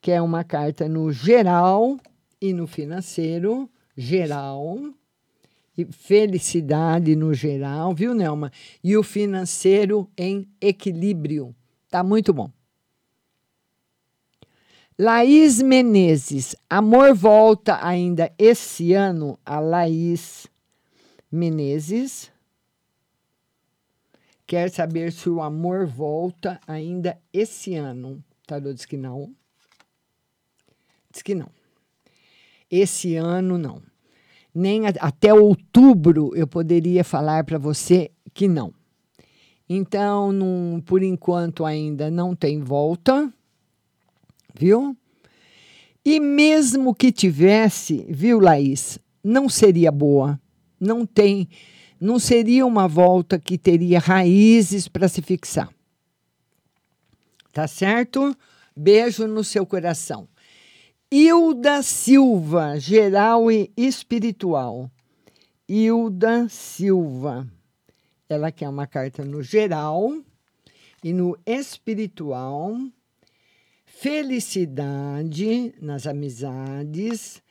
que 0.00 0.10
é 0.10 0.22
uma 0.22 0.42
carta 0.42 0.88
no 0.88 1.12
geral 1.12 1.98
e 2.40 2.54
no 2.54 2.66
financeiro, 2.66 3.68
geral. 3.94 4.78
Felicidade 5.90 7.16
no 7.16 7.32
geral, 7.32 7.94
viu, 7.94 8.14
Nelma? 8.14 8.52
E 8.84 8.96
o 8.96 9.02
financeiro 9.02 10.10
em 10.16 10.46
equilíbrio. 10.60 11.54
Tá 11.90 12.02
muito 12.02 12.32
bom. 12.32 12.50
Laís 14.98 15.62
Menezes, 15.62 16.54
amor 16.68 17.14
volta 17.14 17.84
ainda 17.84 18.32
esse 18.38 18.92
ano. 18.92 19.38
A 19.44 19.58
Laís 19.58 20.46
Menezes 21.30 22.30
quer 24.46 24.70
saber 24.70 25.10
se 25.10 25.30
o 25.30 25.40
amor 25.40 25.86
volta 25.86 26.60
ainda 26.66 27.18
esse 27.32 27.74
ano. 27.74 28.22
Tarô 28.46 28.72
diz 28.74 28.84
que 28.84 28.98
não. 28.98 29.34
Diz 31.10 31.22
que 31.22 31.34
não. 31.34 31.50
Esse 32.70 33.16
ano 33.16 33.56
não. 33.56 33.82
Nem 34.54 34.86
a, 34.86 34.92
até 35.00 35.32
outubro 35.32 36.30
eu 36.34 36.46
poderia 36.46 37.02
falar 37.02 37.44
para 37.44 37.58
você 37.58 38.10
que 38.34 38.46
não. 38.46 38.72
Então, 39.68 40.32
num, 40.32 40.80
por 40.84 41.02
enquanto 41.02 41.64
ainda 41.64 42.10
não 42.10 42.34
tem 42.34 42.60
volta 42.60 43.32
viu? 44.54 44.96
E 46.04 46.18
mesmo 46.18 46.94
que 46.94 47.12
tivesse, 47.12 48.04
viu, 48.08 48.40
Laís, 48.40 48.98
não 49.22 49.48
seria 49.48 49.92
boa. 49.92 50.40
Não 50.80 51.06
tem, 51.06 51.48
não 52.00 52.18
seria 52.18 52.66
uma 52.66 52.88
volta 52.88 53.38
que 53.38 53.56
teria 53.56 54.00
raízes 54.00 54.88
para 54.88 55.08
se 55.08 55.22
fixar. 55.22 55.68
Tá 57.52 57.68
certo? 57.68 58.36
Beijo 58.74 59.28
no 59.28 59.44
seu 59.44 59.64
coração. 59.64 60.26
Hilda 61.14 61.82
Silva, 61.82 62.80
geral 62.80 63.52
e 63.52 63.70
espiritual. 63.76 64.90
Hilda 65.68 66.48
Silva. 66.48 67.46
Ela 68.26 68.50
quer 68.50 68.66
uma 68.66 68.86
carta 68.86 69.22
no 69.22 69.42
geral 69.42 70.10
e 71.04 71.12
no 71.12 71.36
espiritual 71.44 72.74
felicidade 73.84 75.74
nas 75.82 76.06
amizades, 76.06 77.42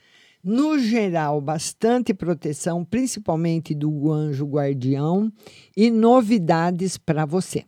no 0.43 0.79
geral, 0.79 1.39
bastante 1.39 2.15
proteção, 2.15 2.83
principalmente 2.83 3.75
do 3.75 4.11
anjo 4.11 4.43
guardião, 4.43 5.31
e 5.77 5.91
novidades 5.91 6.97
para 6.97 7.25
você. 7.25 7.65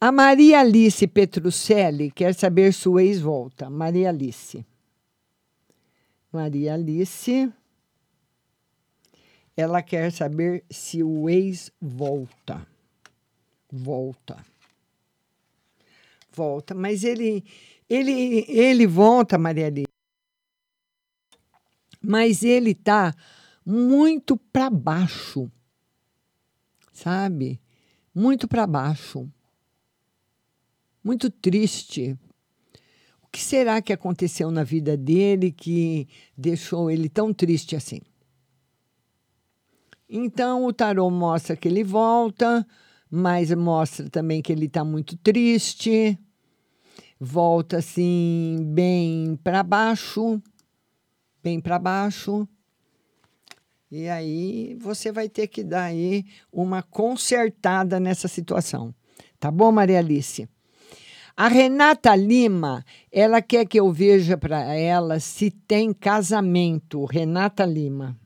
A 0.00 0.12
Maria 0.12 0.60
Alice 0.60 1.06
Petrucelli 1.06 2.10
quer 2.10 2.34
saber 2.34 2.72
sua 2.72 3.02
ex-volta. 3.02 3.70
Maria 3.70 4.10
Alice. 4.10 4.64
Maria 6.32 6.74
Alice. 6.74 7.52
Ela 9.56 9.82
quer 9.82 10.12
saber 10.12 10.64
se 10.70 11.02
o 11.02 11.28
ex 11.30 11.70
volta. 11.80 12.66
Volta 13.72 14.44
volta, 16.36 16.74
mas 16.74 17.02
ele 17.02 17.42
ele 17.88 18.44
ele 18.48 18.86
volta, 18.86 19.38
Maria 19.38 19.66
Alice. 19.66 19.86
Mas 22.00 22.42
ele 22.42 22.74
tá 22.74 23.14
muito 23.64 24.36
para 24.36 24.68
baixo. 24.68 25.50
Sabe? 26.92 27.60
Muito 28.14 28.46
para 28.46 28.66
baixo. 28.66 29.28
Muito 31.06 31.30
triste. 31.30 32.18
que 33.30 33.40
será 33.40 33.80
que 33.80 33.92
aconteceu 33.92 34.50
na 34.50 34.64
vida 34.64 34.96
dele 34.96 35.52
que 35.52 36.08
deixou 36.36 36.90
ele 36.90 37.08
tão 37.08 37.32
triste 37.32 37.76
assim? 37.76 38.00
Então 40.08 40.64
o 40.64 40.72
tarô 40.72 41.08
mostra 41.08 41.54
que 41.54 41.68
ele 41.68 41.84
volta, 41.84 42.66
mas 43.08 43.54
mostra 43.54 44.10
também 44.10 44.42
que 44.42 44.50
ele 44.50 44.66
está 44.66 44.82
muito 44.84 45.16
triste, 45.18 46.18
volta 47.20 47.76
assim 47.76 48.56
bem 48.74 49.38
para 49.44 49.62
baixo, 49.62 50.42
bem 51.40 51.60
para 51.60 51.78
baixo. 51.78 52.48
E 53.92 54.08
aí 54.08 54.76
você 54.80 55.12
vai 55.12 55.28
ter 55.28 55.46
que 55.46 55.62
dar 55.62 55.84
aí 55.84 56.26
uma 56.52 56.82
consertada 56.82 58.00
nessa 58.00 58.26
situação. 58.26 58.92
Tá 59.38 59.52
bom, 59.52 59.70
Maria 59.70 60.00
Alice? 60.00 60.48
A 61.36 61.48
Renata 61.48 62.16
Lima, 62.16 62.82
ela 63.12 63.42
quer 63.42 63.66
que 63.66 63.78
eu 63.78 63.92
veja 63.92 64.38
para 64.38 64.72
ela 64.74 65.20
se 65.20 65.50
tem 65.50 65.92
casamento. 65.92 67.04
Renata 67.04 67.66
Lima. 67.66 68.18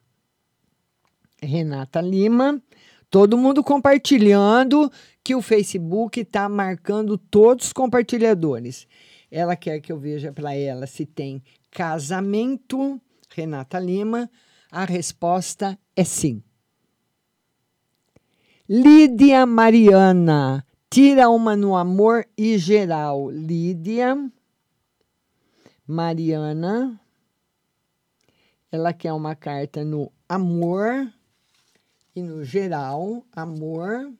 Renata 1.42 2.00
Lima. 2.00 2.62
Todo 3.10 3.36
mundo 3.36 3.64
compartilhando 3.64 4.88
que 5.24 5.34
o 5.34 5.42
Facebook 5.42 6.20
está 6.20 6.48
marcando 6.48 7.18
todos 7.18 7.66
os 7.66 7.72
compartilhadores. 7.72 8.86
Ela 9.28 9.56
quer 9.56 9.80
que 9.80 9.90
eu 9.90 9.98
veja 9.98 10.32
para 10.32 10.54
ela 10.54 10.86
se 10.86 11.04
tem 11.04 11.42
casamento. 11.68 13.00
Renata 13.34 13.80
Lima. 13.80 14.30
A 14.70 14.84
resposta 14.84 15.76
é 15.96 16.04
sim. 16.04 16.40
Lídia 18.68 19.44
Mariana. 19.46 20.64
Tira 20.92 21.30
uma 21.30 21.54
no 21.54 21.76
amor 21.76 22.26
e 22.36 22.58
geral. 22.58 23.30
Lídia. 23.30 24.28
Mariana. 25.86 27.00
Ela 28.72 28.92
quer 28.92 29.12
uma 29.12 29.36
carta 29.36 29.84
no 29.84 30.10
amor 30.28 31.08
e 32.14 32.20
no 32.20 32.42
geral. 32.42 33.24
Amor 33.32 34.12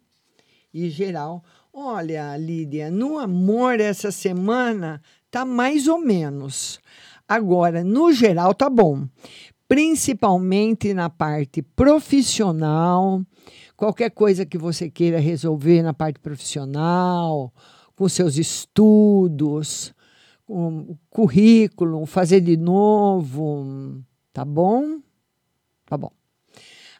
e 0.73 0.89
geral. 0.89 1.43
Olha, 1.73 2.37
Lídia, 2.37 2.89
no 2.89 3.19
amor 3.19 3.81
essa 3.81 4.13
semana 4.13 5.03
tá 5.29 5.45
mais 5.45 5.89
ou 5.89 5.99
menos. 5.99 6.79
Agora, 7.27 7.83
no 7.83 8.13
geral 8.13 8.55
tá 8.55 8.71
bom. 8.71 9.09
Principalmente 9.67 10.95
na 10.95 11.11
parte 11.11 11.63
profissional 11.63 13.27
qualquer 13.81 14.11
coisa 14.11 14.45
que 14.45 14.59
você 14.59 14.91
queira 14.91 15.19
resolver 15.19 15.81
na 15.81 15.95
parte 15.95 16.21
profissional, 16.21 17.51
com 17.97 18.07
seus 18.11 18.37
estudos, 18.37 19.95
com 20.47 20.99
currículo, 21.09 22.05
fazer 22.05 22.43
de 22.43 22.59
novo, 22.59 24.05
tá 24.35 24.45
bom? 24.45 25.01
Tá 25.87 25.97
bom. 25.97 26.13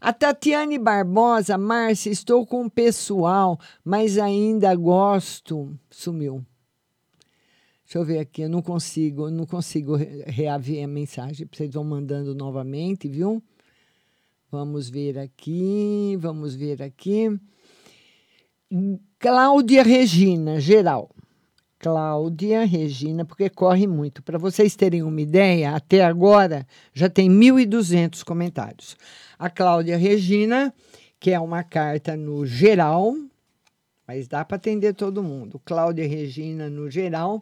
A 0.01 0.11
Tatiane 0.11 0.79
Barbosa, 0.79 1.59
Márcia, 1.59 2.11
estou 2.11 2.47
com 2.47 2.65
o 2.65 2.71
pessoal, 2.71 3.61
mas 3.85 4.17
ainda 4.17 4.75
gosto. 4.75 5.79
Sumiu. 5.91 6.43
Deixa 7.85 7.99
eu 7.99 8.05
ver 8.07 8.21
aqui, 8.21 8.41
eu 8.41 8.49
não 8.49 8.63
consigo, 8.63 9.31
não 9.31 9.45
consigo 9.45 9.97
reaver 9.97 10.83
a 10.83 10.89
mensagem. 10.89 11.47
Vocês 11.53 11.75
vão 11.75 11.85
mandando 11.85 12.35
novamente, 12.35 13.07
viu? 13.07 13.43
Vamos 14.51 14.91
ver 14.91 15.17
aqui, 15.17 16.17
vamos 16.19 16.57
ver 16.57 16.83
aqui. 16.83 17.39
Cláudia 19.17 19.85
Regina, 19.85 20.59
geral. 20.59 21.09
Cláudia 21.79 22.65
Regina, 22.65 23.25
porque 23.25 23.49
corre 23.49 23.87
muito. 23.87 24.25
Para 24.25 24.39
vocês 24.39 24.75
terem 24.75 25.05
uma 25.05 25.21
ideia, 25.21 25.77
até 25.77 26.05
agora 26.05 26.67
já 26.93 27.09
tem 27.09 27.31
1.200 27.31 28.25
comentários. 28.25 28.97
A 29.39 29.49
Cláudia 29.49 29.97
Regina, 29.97 30.75
que 31.21 31.31
é 31.31 31.39
uma 31.39 31.63
carta 31.63 32.17
no 32.17 32.45
geral, 32.45 33.15
mas 34.05 34.27
dá 34.27 34.45
para 34.45 34.57
atender 34.57 34.95
todo 34.95 35.23
mundo. 35.23 35.61
Cláudia 35.65 36.09
Regina 36.09 36.69
no 36.69 36.91
geral. 36.91 37.41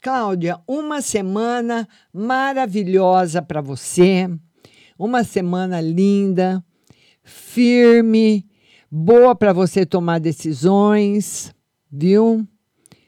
Cláudia, 0.00 0.60
uma 0.68 1.02
semana 1.02 1.88
maravilhosa 2.12 3.42
para 3.42 3.60
você 3.60 4.30
uma 4.98 5.22
semana 5.22 5.80
linda, 5.80 6.62
firme, 7.22 8.44
boa 8.90 9.34
para 9.34 9.52
você 9.52 9.86
tomar 9.86 10.18
decisões, 10.18 11.54
viu? 11.90 12.44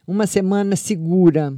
Uma 0.06 0.26
semana 0.26 0.76
segura. 0.76 1.52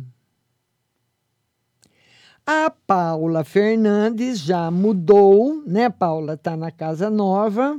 A 2.47 2.71
Paula 2.71 3.45
Fernandes 3.45 4.41
já 4.41 4.71
mudou, 4.71 5.63
né? 5.67 5.91
Paula 5.91 6.35
está 6.35 6.57
na 6.57 6.71
casa 6.71 7.11
nova. 7.11 7.79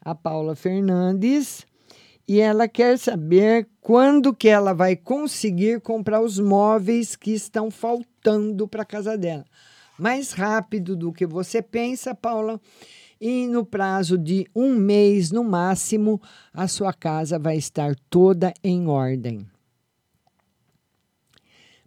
A 0.00 0.14
Paula 0.14 0.54
Fernandes 0.56 1.64
e 2.28 2.40
ela 2.40 2.66
quer 2.66 2.98
saber 2.98 3.68
quando 3.80 4.34
que 4.34 4.48
ela 4.48 4.72
vai 4.72 4.96
conseguir 4.96 5.80
comprar 5.80 6.20
os 6.20 6.38
móveis 6.38 7.14
que 7.14 7.30
estão 7.30 7.70
faltando 7.70 8.66
para 8.66 8.82
a 8.82 8.86
casa 8.86 9.16
dela 9.16 9.44
mais 9.98 10.32
rápido 10.32 10.96
do 10.96 11.12
que 11.12 11.26
você 11.26 11.62
pensa, 11.62 12.14
Paula. 12.14 12.60
E 13.20 13.46
no 13.46 13.64
prazo 13.64 14.18
de 14.18 14.46
um 14.54 14.74
mês, 14.74 15.30
no 15.30 15.42
máximo, 15.42 16.20
a 16.52 16.68
sua 16.68 16.92
casa 16.92 17.38
vai 17.38 17.56
estar 17.56 17.94
toda 18.10 18.52
em 18.62 18.86
ordem. 18.88 19.46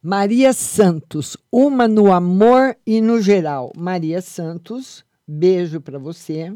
Maria 0.01 0.53
Santos, 0.53 1.35
uma 1.51 1.87
no 1.87 2.11
amor 2.11 2.75
e 2.87 3.01
no 3.01 3.21
geral. 3.21 3.71
Maria 3.75 4.21
Santos, 4.21 5.03
beijo 5.27 5.81
para 5.81 5.99
você. 5.99 6.55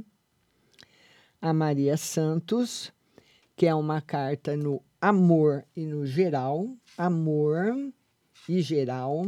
A 1.41 1.51
Maria 1.51 1.97
Santos, 1.97 2.91
que 3.55 3.67
é 3.67 3.75
uma 3.75 4.01
carta 4.01 4.55
no 4.55 4.81
amor 5.01 5.65
e 5.75 5.85
no 5.85 6.05
geral. 6.05 6.69
Amor 6.97 7.75
e 8.47 8.61
geral. 8.61 9.27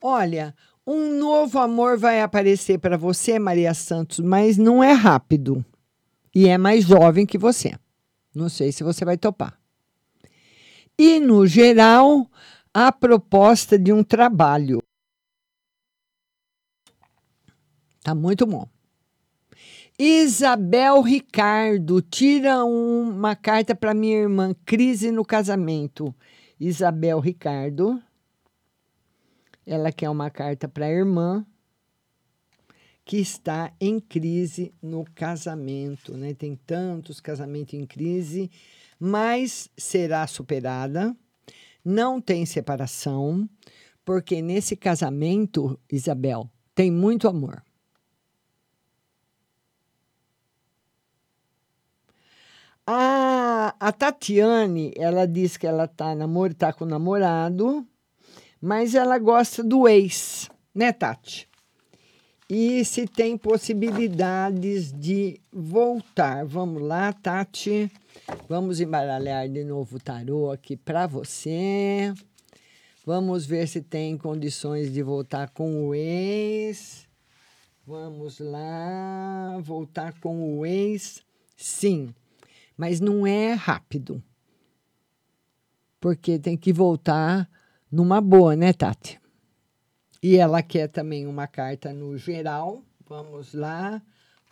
Olha, 0.00 0.54
um 0.90 1.18
novo 1.18 1.58
amor 1.58 1.98
vai 1.98 2.22
aparecer 2.22 2.78
para 2.78 2.96
você, 2.96 3.38
Maria 3.38 3.74
Santos, 3.74 4.20
mas 4.20 4.56
não 4.56 4.82
é 4.82 4.92
rápido. 4.92 5.62
E 6.34 6.48
é 6.48 6.56
mais 6.56 6.84
jovem 6.84 7.26
que 7.26 7.36
você. 7.36 7.74
Não 8.34 8.48
sei 8.48 8.72
se 8.72 8.82
você 8.82 9.04
vai 9.04 9.18
topar. 9.18 9.60
E, 10.98 11.20
no 11.20 11.46
geral, 11.46 12.26
a 12.72 12.90
proposta 12.90 13.78
de 13.78 13.92
um 13.92 14.02
trabalho. 14.02 14.82
Tá 18.02 18.14
muito 18.14 18.46
bom. 18.46 18.66
Isabel 19.98 21.02
Ricardo, 21.02 22.00
tira 22.00 22.64
uma 22.64 23.36
carta 23.36 23.74
para 23.74 23.92
minha 23.92 24.16
irmã, 24.16 24.54
crise 24.64 25.10
no 25.10 25.24
casamento. 25.24 26.14
Isabel 26.58 27.20
Ricardo. 27.20 28.02
Ela 29.70 29.92
quer 29.92 30.08
uma 30.08 30.30
carta 30.30 30.66
para 30.66 30.86
a 30.86 30.90
irmã 30.90 31.44
que 33.04 33.18
está 33.18 33.70
em 33.78 34.00
crise 34.00 34.74
no 34.80 35.04
casamento, 35.14 36.16
né? 36.16 36.32
Tem 36.32 36.56
tantos 36.56 37.20
casamentos 37.20 37.74
em 37.74 37.84
crise, 37.84 38.50
mas 38.98 39.68
será 39.76 40.26
superada. 40.26 41.14
Não 41.84 42.18
tem 42.18 42.46
separação, 42.46 43.46
porque 44.06 44.40
nesse 44.40 44.74
casamento, 44.74 45.78
Isabel, 45.92 46.50
tem 46.74 46.90
muito 46.90 47.28
amor. 47.28 47.62
A, 52.86 53.74
a 53.78 53.92
Tatiane, 53.92 54.94
ela 54.96 55.26
diz 55.26 55.58
que 55.58 55.66
ela 55.66 55.86
tá, 55.86 56.14
namor, 56.14 56.54
tá 56.54 56.72
com 56.72 56.86
o 56.86 56.88
namorado, 56.88 57.86
mas 58.60 58.94
ela 58.94 59.18
gosta 59.18 59.62
do 59.62 59.88
ex, 59.88 60.48
né, 60.74 60.92
Tati? 60.92 61.48
E 62.50 62.82
se 62.84 63.06
tem 63.06 63.36
possibilidades 63.36 64.90
de 64.90 65.38
voltar. 65.52 66.46
Vamos 66.46 66.82
lá, 66.82 67.12
Tati. 67.12 67.90
Vamos 68.48 68.80
embaralhar 68.80 69.48
de 69.48 69.62
novo 69.64 69.96
o 69.96 70.00
tarô 70.00 70.50
aqui 70.50 70.74
para 70.74 71.06
você. 71.06 72.12
Vamos 73.04 73.44
ver 73.44 73.68
se 73.68 73.82
tem 73.82 74.16
condições 74.16 74.92
de 74.92 75.02
voltar 75.02 75.50
com 75.50 75.88
o 75.88 75.94
ex. 75.94 77.06
Vamos 77.86 78.38
lá, 78.38 79.58
voltar 79.62 80.18
com 80.20 80.58
o 80.58 80.66
ex. 80.66 81.22
Sim, 81.56 82.14
mas 82.76 83.00
não 83.00 83.26
é 83.26 83.52
rápido. 83.52 84.22
Porque 86.00 86.38
tem 86.38 86.56
que 86.56 86.72
voltar 86.72 87.48
numa 87.90 88.20
boa, 88.20 88.54
né, 88.54 88.72
Tati? 88.72 89.20
E 90.22 90.36
ela 90.36 90.62
quer 90.62 90.88
também 90.88 91.26
uma 91.26 91.46
carta 91.46 91.92
no 91.92 92.16
geral. 92.16 92.82
Vamos 93.08 93.54
lá. 93.54 94.02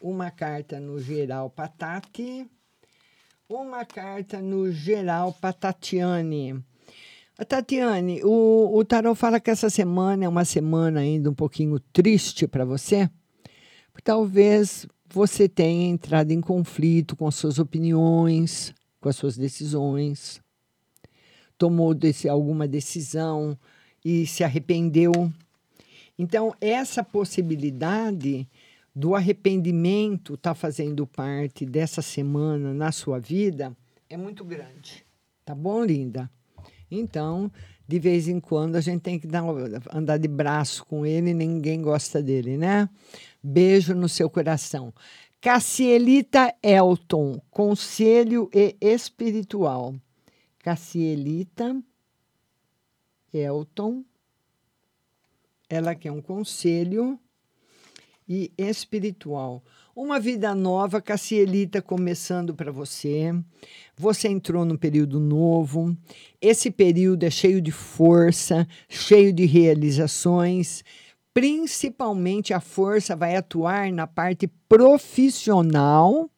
Uma 0.01 0.30
carta 0.30 0.78
no 0.78 0.99
geral 0.99 1.51
para 1.51 1.68
Tati. 1.68 2.47
Uma 3.49 3.84
carta 3.84 4.41
no 4.41 4.70
geral 4.72 5.32
para 5.32 5.53
Tatiane. 5.53 6.64
Tatiane, 7.45 8.22
o, 8.24 8.76
o 8.76 8.84
Tarot 8.84 9.16
fala 9.16 9.39
que 9.39 9.51
essa 9.51 9.68
semana 9.68 10.24
é 10.24 10.28
uma 10.28 10.45
semana 10.45 11.01
ainda 11.01 11.30
um 11.30 11.34
pouquinho 11.34 11.78
triste 11.78 12.47
para 12.47 12.64
você. 12.64 13.11
Talvez 14.03 14.87
você 15.09 15.49
tenha 15.49 15.89
entrado 15.89 16.30
em 16.30 16.41
conflito 16.41 17.14
com 17.14 17.26
as 17.26 17.34
suas 17.34 17.59
opiniões, 17.59 18.74
com 19.01 19.09
as 19.09 19.16
suas 19.16 19.37
decisões, 19.37 20.41
tomou 21.59 21.94
desse, 21.94 22.28
alguma 22.28 22.66
decisão 22.66 23.59
e 24.04 24.26
se 24.26 24.44
arrependeu. 24.44 25.12
Então, 26.18 26.54
essa 26.61 27.02
possibilidade 27.02 28.48
do 28.94 29.14
arrependimento 29.14 30.34
estar 30.34 30.50
tá 30.50 30.54
fazendo 30.54 31.07
parte 31.07 31.66
dessa 31.66 32.00
semana 32.00 32.72
na 32.72 32.90
sua 32.90 33.18
vida 33.18 33.76
é 34.09 34.16
muito 34.16 34.44
grande. 34.44 35.04
Tá 35.44 35.54
bom, 35.54 35.84
linda? 35.84 36.30
Então, 36.90 37.50
de 37.86 37.98
vez 37.98 38.28
em 38.28 38.40
quando, 38.40 38.76
a 38.76 38.80
gente 38.80 39.00
tem 39.00 39.18
que 39.18 39.26
dar, 39.26 39.42
andar 39.92 40.16
de 40.16 40.28
braço 40.28 40.84
com 40.86 41.04
ele, 41.04 41.34
ninguém 41.34 41.82
gosta 41.82 42.22
dele, 42.22 42.57
né? 42.57 42.88
Beijo 43.42 43.94
no 43.94 44.09
seu 44.09 44.30
coração. 44.30 44.92
Cassielita 45.40 46.54
Elton, 46.62 47.40
conselho 47.50 48.48
e 48.52 48.76
espiritual. 48.80 49.94
Cassielita 50.66 51.80
Elton, 53.32 54.04
ela 55.68 55.94
quer 55.94 56.10
um 56.10 56.20
conselho 56.20 57.16
e 58.28 58.50
espiritual. 58.58 59.62
Uma 59.94 60.18
vida 60.18 60.52
nova, 60.56 61.00
Cassielita, 61.00 61.80
começando 61.80 62.52
para 62.52 62.72
você. 62.72 63.32
Você 63.96 64.26
entrou 64.26 64.64
num 64.64 64.76
período 64.76 65.20
novo. 65.20 65.96
Esse 66.40 66.68
período 66.68 67.22
é 67.22 67.30
cheio 67.30 67.60
de 67.60 67.70
força, 67.70 68.66
cheio 68.88 69.32
de 69.32 69.46
realizações. 69.46 70.82
Principalmente 71.32 72.52
a 72.52 72.58
força 72.58 73.14
vai 73.14 73.36
atuar 73.36 73.92
na 73.92 74.08
parte 74.08 74.48
profissional 74.68 76.28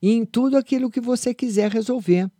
e 0.00 0.10
em 0.10 0.24
tudo 0.24 0.56
aquilo 0.56 0.90
que 0.90 1.02
você 1.02 1.34
quiser 1.34 1.70
resolver. 1.70 2.30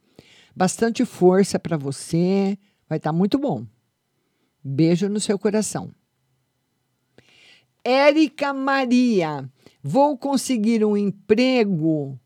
Bastante 0.59 1.05
força 1.05 1.57
para 1.57 1.77
você, 1.77 2.59
vai 2.89 2.99
estar 2.99 3.13
tá 3.13 3.17
muito 3.17 3.39
bom. 3.39 3.65
Beijo 4.61 5.09
no 5.09 5.21
seu 5.21 5.39
coração. 5.39 5.95
Érica 7.85 8.53
Maria, 8.53 9.49
vou 9.81 10.19
conseguir 10.19 10.85
um 10.85 10.97
emprego. 10.97 12.19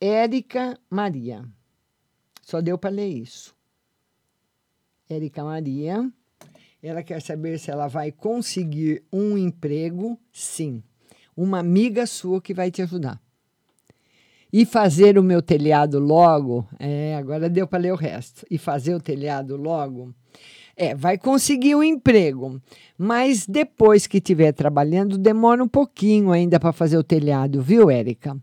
Érica 0.00 0.78
Maria. 0.88 1.44
Só 2.42 2.60
deu 2.60 2.78
para 2.78 2.90
ler 2.90 3.08
isso. 3.08 3.56
Érica 5.10 5.42
Maria, 5.42 6.08
ela 6.80 7.02
quer 7.02 7.20
saber 7.20 7.58
se 7.58 7.72
ela 7.72 7.88
vai 7.88 8.12
conseguir 8.12 9.02
um 9.12 9.36
emprego. 9.36 10.16
Sim. 10.30 10.80
Uma 11.36 11.58
amiga 11.58 12.06
sua 12.06 12.40
que 12.40 12.54
vai 12.54 12.70
te 12.70 12.82
ajudar. 12.82 13.20
E 14.52 14.64
fazer 14.64 15.18
o 15.18 15.22
meu 15.22 15.42
telhado 15.42 15.98
logo. 15.98 16.66
É, 16.78 17.14
agora 17.16 17.48
deu 17.50 17.66
para 17.66 17.80
ler 17.80 17.92
o 17.92 17.96
resto. 17.96 18.46
E 18.50 18.56
fazer 18.56 18.94
o 18.94 19.00
telhado 19.00 19.56
logo 19.56 20.14
é, 20.78 20.94
vai 20.94 21.18
conseguir 21.18 21.74
um 21.74 21.82
emprego, 21.82 22.62
mas 22.96 23.44
depois 23.46 24.06
que 24.06 24.18
estiver 24.18 24.52
trabalhando, 24.52 25.18
demora 25.18 25.62
um 25.62 25.68
pouquinho 25.68 26.30
ainda 26.30 26.60
para 26.60 26.72
fazer 26.72 26.96
o 26.96 27.02
telhado, 27.02 27.60
viu, 27.60 27.90
Érica? 27.90 28.40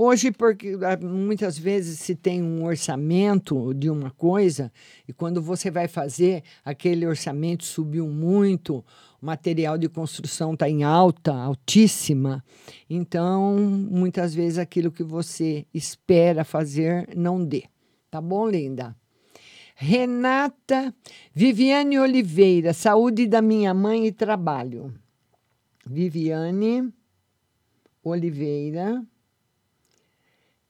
Hoje, 0.00 0.30
porque 0.30 0.78
ah, 0.82 0.96
muitas 1.04 1.58
vezes 1.58 1.98
se 1.98 2.14
tem 2.14 2.40
um 2.40 2.64
orçamento 2.64 3.74
de 3.74 3.90
uma 3.90 4.12
coisa 4.12 4.70
e 5.08 5.12
quando 5.12 5.42
você 5.42 5.72
vai 5.72 5.88
fazer, 5.88 6.44
aquele 6.64 7.04
orçamento 7.04 7.64
subiu 7.64 8.06
muito, 8.06 8.84
o 9.20 9.26
material 9.26 9.76
de 9.76 9.88
construção 9.88 10.54
está 10.54 10.68
em 10.68 10.84
alta, 10.84 11.34
altíssima. 11.34 12.44
Então, 12.88 13.56
muitas 13.90 14.32
vezes 14.32 14.58
aquilo 14.58 14.92
que 14.92 15.02
você 15.02 15.66
espera 15.74 16.44
fazer 16.44 17.08
não 17.16 17.44
dê. 17.44 17.64
Tá 18.10 18.20
bom, 18.20 18.48
linda? 18.48 18.96
Renata 19.74 20.94
Viviane 21.32 21.98
Oliveira, 21.98 22.72
saúde 22.72 23.26
da 23.26 23.42
minha 23.42 23.72
mãe 23.74 24.06
e 24.06 24.12
trabalho. 24.12 24.92
Viviane 25.86 26.92
Oliveira, 28.02 29.04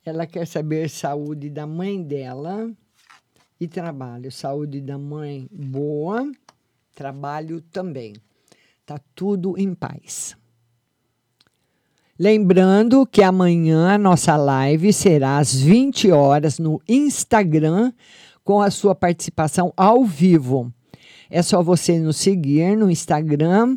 ela 0.04 0.26
quer 0.26 0.46
saber 0.46 0.88
saúde 0.88 1.50
da 1.50 1.66
mãe 1.66 2.02
dela 2.02 2.70
e 3.60 3.66
trabalho. 3.66 4.30
Saúde 4.30 4.80
da 4.80 4.98
mãe 4.98 5.48
boa, 5.50 6.30
trabalho 6.94 7.60
também. 7.60 8.14
Tá 8.88 8.98
tudo 9.14 9.54
em 9.58 9.74
paz. 9.74 10.34
Lembrando 12.18 13.06
que 13.06 13.22
amanhã 13.22 13.90
a 13.90 13.98
nossa 13.98 14.34
live 14.34 14.90
será 14.94 15.36
às 15.36 15.54
20 15.54 16.10
horas 16.10 16.58
no 16.58 16.80
Instagram 16.88 17.92
com 18.42 18.62
a 18.62 18.70
sua 18.70 18.94
participação 18.94 19.74
ao 19.76 20.06
vivo. 20.06 20.72
É 21.28 21.42
só 21.42 21.62
você 21.62 22.00
nos 22.00 22.16
seguir 22.16 22.78
no 22.78 22.90
Instagram, 22.90 23.76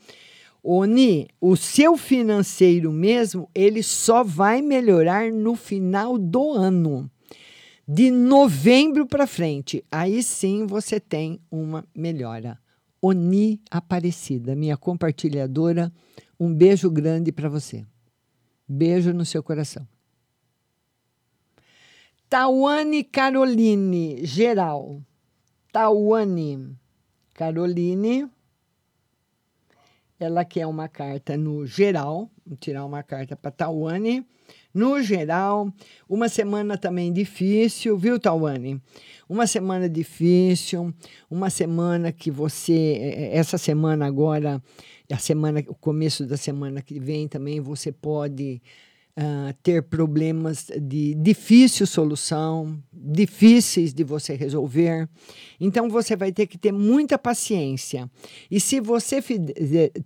Oni, 0.72 1.28
o 1.42 1.56
seu 1.56 1.98
financeiro 1.98 2.92
mesmo, 2.92 3.50
ele 3.56 3.82
só 3.82 4.24
vai 4.24 4.62
melhorar 4.62 5.32
no 5.32 5.56
final 5.56 6.16
do 6.16 6.52
ano. 6.52 7.10
De 7.88 8.12
novembro 8.12 9.08
para 9.08 9.26
frente, 9.26 9.84
aí 9.92 10.22
sim 10.22 10.68
você 10.68 11.00
tem 11.00 11.42
uma 11.50 11.84
melhora. 11.96 12.60
Oni 13.02 13.60
Aparecida, 13.72 14.56
minha 14.56 14.78
compartilhadora, 14.78 15.92
um 16.40 16.54
beijo 16.54 16.92
grande 16.92 17.32
para 17.32 17.50
você. 17.50 17.84
Beijo 18.68 19.12
no 19.12 19.26
seu 19.26 19.42
coração. 19.42 19.88
Tawane 22.30 23.04
Caroline, 23.06 24.24
geral. 24.24 25.02
Tawane 25.74 26.78
Caroline. 27.34 28.30
Ela 30.20 30.44
quer 30.44 30.68
uma 30.68 30.88
carta 30.88 31.38
no 31.38 31.66
geral. 31.66 32.30
Tirar 32.60 32.86
uma 32.86 33.04
carta 33.04 33.36
para 33.36 33.52
Tawane. 33.52 34.26
No 34.74 35.02
geral, 35.02 35.72
uma 36.08 36.30
semana 36.30 36.78
também 36.78 37.12
difícil, 37.12 37.98
viu, 37.98 38.20
Tawane? 38.20 38.82
Uma 39.28 39.48
semana 39.48 39.88
difícil, 39.88 40.94
uma 41.30 41.50
semana 41.50 42.12
que 42.12 42.30
você. 42.30 43.30
Essa 43.32 43.58
semana 43.58 44.06
agora 44.06 44.62
a 45.12 45.18
semana, 45.18 45.64
o 45.68 45.76
começo 45.76 46.26
da 46.26 46.38
semana 46.38 46.82
que 46.82 47.00
vem 47.00 47.28
também 47.28 47.60
você 47.60 47.92
pode 47.92 48.62
ah, 49.22 49.54
ter 49.62 49.84
problemas 49.84 50.72
de 50.82 51.14
difícil 51.14 51.86
solução, 51.86 52.82
difíceis 52.94 53.94
de 53.94 54.02
você 54.02 54.34
resolver. 54.34 55.10
Então 55.60 55.90
você 55.90 56.16
vai 56.16 56.32
ter 56.32 56.48
que 56.48 56.58
ter 56.58 56.72
muita 56.72 57.20
paciência. 57.20 58.10
E 58.50 58.62
se 58.62 58.80
você 58.80 59.22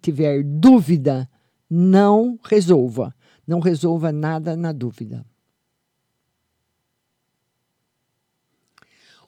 tiver 0.02 0.42
dúvida, 0.42 1.30
não 1.70 2.40
resolva. 2.44 3.14
Não 3.46 3.60
resolva 3.60 4.12
nada 4.12 4.58
na 4.58 4.72
dúvida. 4.72 5.24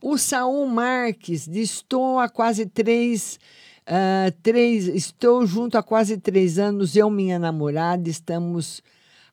O 0.01 0.17
Saul 0.17 0.65
Marques 0.65 1.45
diz: 1.47 1.69
Estou 1.69 2.17
há 2.17 2.27
quase 2.27 2.65
três, 2.65 3.39
uh, 3.81 4.31
três. 4.41 4.87
Estou 4.87 5.45
junto 5.45 5.77
há 5.77 5.83
quase 5.83 6.17
três 6.17 6.57
anos. 6.57 6.95
Eu, 6.95 7.07
minha 7.11 7.37
namorada, 7.37 8.09
estamos 8.09 8.81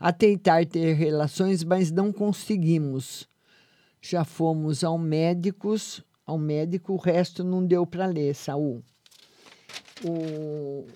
a 0.03 0.13
tentar 0.13 0.67
ter 0.67 0.95
relações, 0.95 1.63
mas 1.63 1.93
não 1.93 2.13
conseguimos. 2.13 3.29
Já 4.01 4.25
fomos 4.25 4.83
ao 4.83 4.99
médicos, 4.99 6.03
ao 6.27 6.37
médico, 6.37 6.95
o 6.95 6.97
resto 6.97 7.45
não 7.45 7.65
deu 7.65 7.87
para 7.87 8.07
ler, 8.07 8.35
Saul. 8.35 8.83
O, 10.05 10.89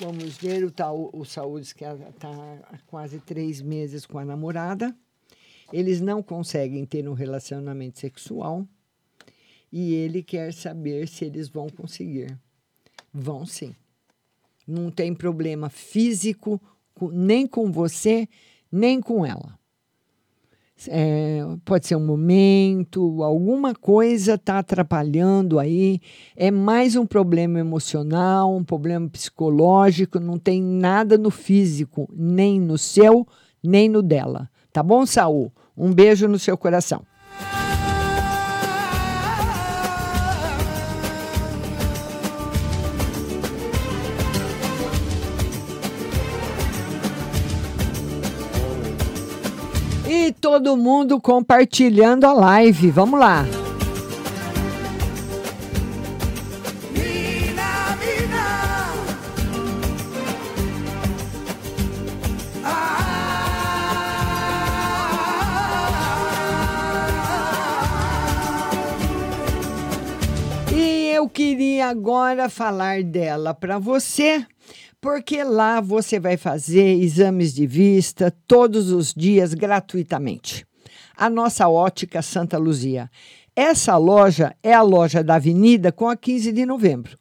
vamos 0.00 0.36
ver, 0.38 0.64
o, 0.64 0.72
Taú, 0.72 1.08
o 1.12 1.24
Saul 1.24 1.60
diz 1.60 1.72
que 1.72 1.84
está 1.84 2.30
há 2.72 2.78
quase 2.88 3.20
três 3.20 3.62
meses 3.62 4.04
com 4.04 4.18
a 4.18 4.24
namorada. 4.24 4.92
Eles 5.72 6.00
não 6.00 6.20
conseguem 6.20 6.84
ter 6.84 7.08
um 7.08 7.14
relacionamento 7.14 8.00
sexual 8.00 8.66
e 9.70 9.94
ele 9.94 10.20
quer 10.20 10.52
saber 10.52 11.06
se 11.06 11.26
eles 11.26 11.48
vão 11.48 11.68
conseguir. 11.68 12.36
Vão 13.14 13.46
sim. 13.46 13.72
Não 14.66 14.90
tem 14.90 15.14
problema 15.14 15.70
físico 15.70 16.60
nem 17.08 17.46
com 17.46 17.70
você, 17.70 18.28
nem 18.70 19.00
com 19.00 19.24
ela. 19.24 19.58
É, 20.88 21.44
pode 21.64 21.86
ser 21.86 21.96
um 21.96 22.06
momento, 22.06 23.22
alguma 23.22 23.74
coisa 23.74 24.34
está 24.34 24.58
atrapalhando 24.58 25.58
aí. 25.58 26.00
É 26.34 26.50
mais 26.50 26.96
um 26.96 27.04
problema 27.04 27.58
emocional, 27.58 28.54
um 28.54 28.64
problema 28.64 29.08
psicológico, 29.08 30.18
não 30.18 30.38
tem 30.38 30.62
nada 30.62 31.18
no 31.18 31.30
físico, 31.30 32.08
nem 32.16 32.58
no 32.58 32.78
seu, 32.78 33.26
nem 33.62 33.88
no 33.88 34.00
dela. 34.02 34.48
Tá 34.72 34.82
bom, 34.82 35.04
Saul? 35.04 35.52
Um 35.76 35.92
beijo 35.92 36.26
no 36.26 36.38
seu 36.38 36.56
coração. 36.56 37.02
E 50.30 50.32
todo 50.32 50.76
mundo 50.76 51.20
compartilhando 51.20 52.24
a 52.24 52.32
live. 52.32 52.88
Vamos 52.92 53.18
lá. 53.18 53.44
E 70.72 71.08
eu 71.12 71.28
queria 71.28 71.88
agora 71.88 72.48
falar 72.48 73.02
dela 73.02 73.52
para 73.52 73.80
você, 73.80 74.46
porque 75.00 75.42
lá 75.42 75.80
você 75.80 76.20
vai 76.20 76.36
fazer 76.36 77.00
exames 77.00 77.54
de 77.54 77.66
vista 77.66 78.30
todos 78.46 78.90
os 78.90 79.14
dias 79.14 79.54
gratuitamente. 79.54 80.66
A 81.16 81.30
nossa 81.30 81.68
ótica 81.68 82.20
Santa 82.22 82.58
Luzia. 82.58 83.10
Essa 83.56 83.96
loja 83.96 84.54
é 84.62 84.72
a 84.72 84.82
loja 84.82 85.24
da 85.24 85.36
Avenida 85.36 85.90
com 85.90 86.08
a 86.08 86.16
15 86.16 86.52
de 86.52 86.66
novembro. 86.66 87.18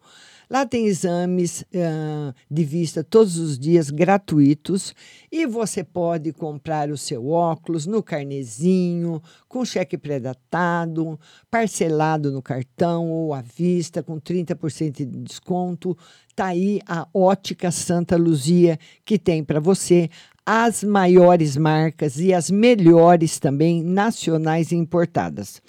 Lá 0.49 0.65
tem 0.65 0.87
exames 0.87 1.63
ah, 1.75 2.33
de 2.49 2.63
vista 2.63 3.03
todos 3.03 3.37
os 3.37 3.59
dias 3.59 3.91
gratuitos 3.91 4.95
e 5.31 5.45
você 5.45 5.83
pode 5.83 6.33
comprar 6.33 6.89
o 6.89 6.97
seu 6.97 7.27
óculos 7.27 7.85
no 7.85 8.01
carnezinho, 8.01 9.21
com 9.47 9.63
cheque 9.63 9.95
pré-datado, 9.95 11.19
parcelado 11.51 12.31
no 12.31 12.41
cartão 12.41 13.11
ou 13.11 13.31
à 13.31 13.41
vista, 13.41 14.01
com 14.01 14.19
30% 14.19 14.91
de 14.91 15.05
desconto. 15.05 15.95
Tá 16.35 16.47
aí 16.47 16.79
a 16.87 17.07
Ótica 17.13 17.69
Santa 17.69 18.17
Luzia 18.17 18.79
que 19.05 19.19
tem 19.19 19.43
para 19.43 19.59
você 19.59 20.09
as 20.43 20.83
maiores 20.83 21.55
marcas 21.55 22.19
e 22.19 22.33
as 22.33 22.49
melhores 22.49 23.37
também 23.37 23.83
nacionais 23.83 24.71
importadas. 24.71 25.61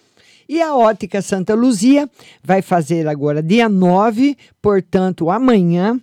E 0.53 0.61
a 0.61 0.75
Ótica 0.75 1.23
Santa 1.23 1.55
Luzia 1.55 2.11
vai 2.43 2.61
fazer 2.61 3.07
agora 3.07 3.41
dia 3.41 3.69
9, 3.69 4.37
portanto, 4.61 5.31
amanhã, 5.31 5.97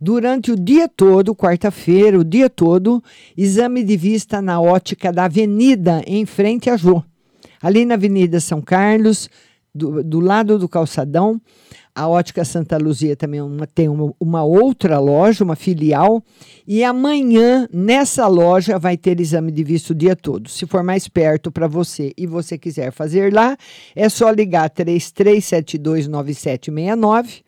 durante 0.00 0.52
o 0.52 0.56
dia 0.56 0.86
todo, 0.86 1.34
quarta-feira, 1.34 2.16
o 2.16 2.22
dia 2.22 2.48
todo, 2.48 3.02
exame 3.36 3.82
de 3.82 3.96
vista 3.96 4.40
na 4.40 4.60
ótica 4.60 5.12
da 5.12 5.24
Avenida, 5.24 6.00
em 6.06 6.24
frente 6.24 6.70
a 6.70 6.76
Jô. 6.76 7.02
Ali 7.60 7.84
na 7.84 7.94
Avenida 7.94 8.38
São 8.38 8.60
Carlos, 8.60 9.28
do, 9.74 10.04
do 10.04 10.20
lado 10.20 10.60
do 10.60 10.68
calçadão, 10.68 11.40
a 11.98 12.06
Ótica 12.08 12.44
Santa 12.44 12.76
Luzia 12.78 13.16
também 13.16 13.40
é 13.40 13.42
uma- 13.42 13.66
tem 13.66 13.88
uma, 13.88 14.14
uma 14.20 14.44
outra 14.44 15.00
loja, 15.00 15.42
uma 15.42 15.56
filial, 15.56 16.22
e 16.66 16.84
amanhã 16.84 17.68
nessa 17.72 18.26
loja 18.28 18.78
vai 18.78 18.96
ter 18.96 19.18
exame 19.20 19.50
de 19.50 19.64
vista 19.64 19.92
o 19.92 19.96
dia 19.96 20.14
todo. 20.14 20.48
Se 20.48 20.64
for 20.66 20.82
mais 20.84 21.08
perto 21.08 21.50
para 21.50 21.66
você 21.66 22.12
e 22.16 22.24
você 22.26 22.56
quiser 22.56 22.92
fazer 22.92 23.32
lá, 23.32 23.56
é 23.96 24.08
só 24.08 24.30
ligar 24.30 24.70
33729769, 24.70 27.42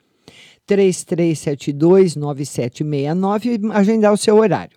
33729769 0.68 3.46
e 3.46 3.61
agendar 3.72 4.12
o 4.12 4.16
seu 4.16 4.36
horário. 4.36 4.76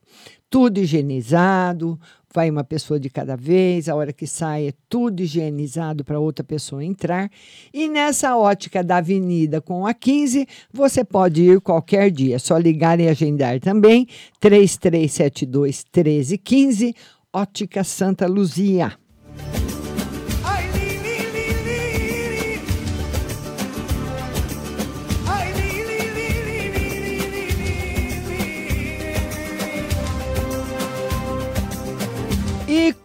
Tudo 0.49 0.79
higienizado, 0.79 1.99
vai 2.33 2.49
uma 2.49 2.63
pessoa 2.63 2.99
de 2.99 3.09
cada 3.09 3.35
vez, 3.35 3.87
a 3.87 3.95
hora 3.95 4.11
que 4.11 4.25
sai 4.25 4.69
é 4.69 4.73
tudo 4.89 5.21
higienizado 5.21 6.03
para 6.03 6.19
outra 6.19 6.43
pessoa 6.43 6.83
entrar. 6.83 7.29
E 7.73 7.87
nessa 7.87 8.35
ótica 8.35 8.83
da 8.83 8.97
Avenida 8.97 9.61
com 9.61 9.85
a 9.85 9.93
15, 9.93 10.47
você 10.73 11.03
pode 11.03 11.43
ir 11.43 11.61
qualquer 11.61 12.09
dia, 12.09 12.35
é 12.37 12.39
só 12.39 12.57
ligar 12.57 12.99
e 12.99 13.07
agendar 13.07 13.59
também 13.59 14.07
3372 14.39 15.85
1315, 15.93 16.95
Ótica 17.31 17.83
Santa 17.83 18.27
Luzia. 18.27 19.02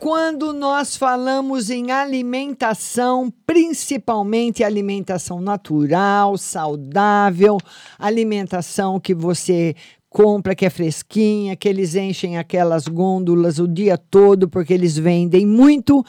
Quando 0.08 0.54
nós 0.54 0.96
falamos 0.96 1.68
em 1.68 1.90
alimentação, 1.90 3.30
principalmente 3.46 4.64
alimentação 4.64 5.38
natural, 5.38 6.38
saudável, 6.38 7.58
alimentação 7.98 8.98
que 8.98 9.14
você 9.14 9.74
compra 10.08 10.54
que 10.54 10.64
é 10.64 10.70
fresquinha, 10.70 11.54
que 11.54 11.68
eles 11.68 11.94
enchem 11.94 12.38
aquelas 12.38 12.88
gôndolas 12.88 13.58
o 13.58 13.68
dia 13.68 13.98
todo 13.98 14.48
porque 14.48 14.72
eles 14.72 14.96
vendem 14.96 15.46
muito, 15.46 16.02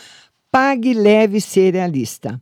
pague 0.50 0.94
leve 0.94 1.42
cerealista. 1.42 2.42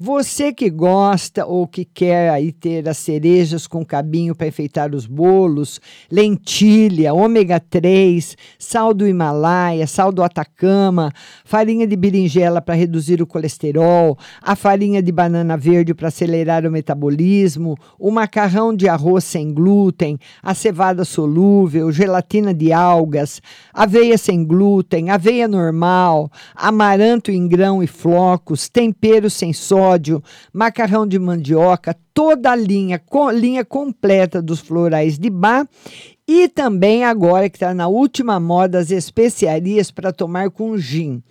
Você 0.00 0.52
que 0.52 0.70
gosta 0.70 1.44
ou 1.44 1.66
que 1.66 1.84
quer 1.84 2.30
aí 2.30 2.52
ter 2.52 2.88
as 2.88 2.98
cerejas 2.98 3.66
com 3.66 3.84
cabinho 3.84 4.32
para 4.32 4.46
enfeitar 4.46 4.94
os 4.94 5.06
bolos, 5.06 5.80
lentilha, 6.08 7.12
ômega 7.12 7.58
3, 7.58 8.36
sal 8.60 8.94
do 8.94 9.08
Himalaia, 9.08 9.88
sal 9.88 10.12
do 10.12 10.22
Atacama, 10.22 11.10
farinha 11.44 11.84
de 11.84 11.96
berinjela 11.96 12.62
para 12.62 12.76
reduzir 12.76 13.20
o 13.20 13.26
colesterol, 13.26 14.16
a 14.40 14.54
farinha 14.54 15.02
de 15.02 15.10
banana 15.10 15.56
verde 15.56 15.92
para 15.92 16.06
acelerar 16.06 16.64
o 16.64 16.70
metabolismo, 16.70 17.76
o 17.98 18.12
macarrão 18.12 18.72
de 18.72 18.88
arroz 18.88 19.24
sem 19.24 19.52
glúten, 19.52 20.16
a 20.40 20.54
cevada 20.54 21.04
solúvel, 21.04 21.90
gelatina 21.90 22.54
de 22.54 22.72
algas, 22.72 23.42
aveia 23.74 24.16
sem 24.16 24.44
glúten, 24.44 25.10
aveia 25.10 25.48
normal, 25.48 26.30
amaranto 26.54 27.32
em 27.32 27.48
grão 27.48 27.82
e 27.82 27.88
flocos, 27.88 28.68
tempero 28.68 29.28
sem 29.28 29.52
sódio, 29.52 29.87
macarrão 30.52 31.06
de 31.06 31.18
mandioca, 31.18 31.96
toda 32.12 32.50
a 32.50 32.56
linha, 32.56 32.98
co- 32.98 33.30
linha 33.30 33.64
completa 33.64 34.42
dos 34.42 34.60
florais 34.60 35.18
de 35.18 35.30
bar 35.30 35.66
e 36.26 36.48
também 36.48 37.04
agora 37.04 37.48
que 37.48 37.56
está 37.56 37.72
na 37.72 37.88
última 37.88 38.38
moda 38.38 38.78
as 38.78 38.90
especiarias 38.90 39.90
para 39.90 40.12
tomar 40.12 40.50
com 40.50 40.76
gin. 40.76 41.22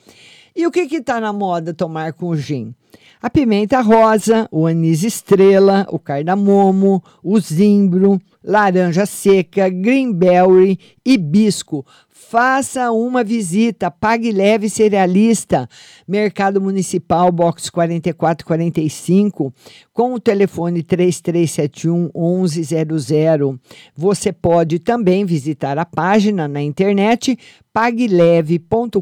E 0.55 0.65
o 0.65 0.71
que 0.71 0.79
está 0.95 1.19
na 1.19 1.31
moda 1.31 1.71
tomar 1.73 2.13
com 2.13 2.35
gin? 2.35 2.73
A 3.21 3.29
pimenta 3.29 3.81
rosa, 3.81 4.47
o 4.51 4.65
anis 4.65 5.03
estrela, 5.03 5.85
o 5.89 5.99
cardamomo, 5.99 7.03
o 7.23 7.39
zimbro, 7.39 8.19
laranja 8.43 9.05
seca, 9.05 9.69
greenberry, 9.69 10.79
hibisco. 11.05 11.85
Faça 12.19 12.91
uma 12.91 13.23
visita, 13.23 13.91
pague 13.91 14.31
leve 14.31 14.69
cerealista, 14.69 15.69
Mercado 16.05 16.59
Municipal, 16.59 17.31
box 17.31 17.69
4445, 17.69 19.53
com 19.93 20.13
o 20.13 20.19
telefone 20.19 20.83
3371 20.83 22.09
1100. 22.43 23.57
Você 23.95 24.33
pode 24.33 24.79
também 24.79 25.23
visitar 25.25 25.77
a 25.77 25.85
página 25.85 26.49
na 26.49 26.61
internet 26.61 27.37
pagleve.com.br 27.71 28.99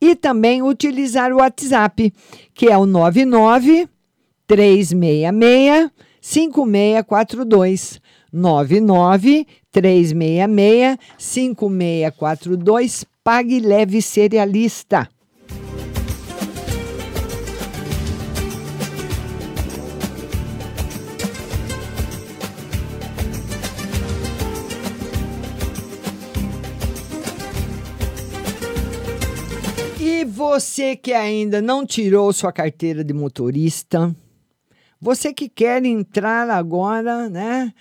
e 0.00 0.16
também 0.16 0.62
utilizar 0.62 1.32
o 1.32 1.36
WhatsApp, 1.36 2.12
que 2.52 2.66
é 2.66 2.76
o 2.76 2.84
99 2.84 3.88
366 4.46 5.90
5642 6.20 8.00
99 8.32 9.46
366 9.72 10.98
5642 11.18 13.04
Pague 13.24 13.58
Leve 13.58 14.02
Cerealista. 14.02 15.08
E 29.98 30.24
você 30.24 30.94
que 30.94 31.12
ainda 31.12 31.62
não 31.62 31.86
tirou 31.86 32.32
sua 32.32 32.52
carteira 32.52 33.02
de 33.02 33.14
motorista, 33.14 34.14
você 35.00 35.32
que 35.32 35.48
quer 35.48 35.84
entrar 35.84 36.50
agora, 36.50 37.28
né? 37.28 37.72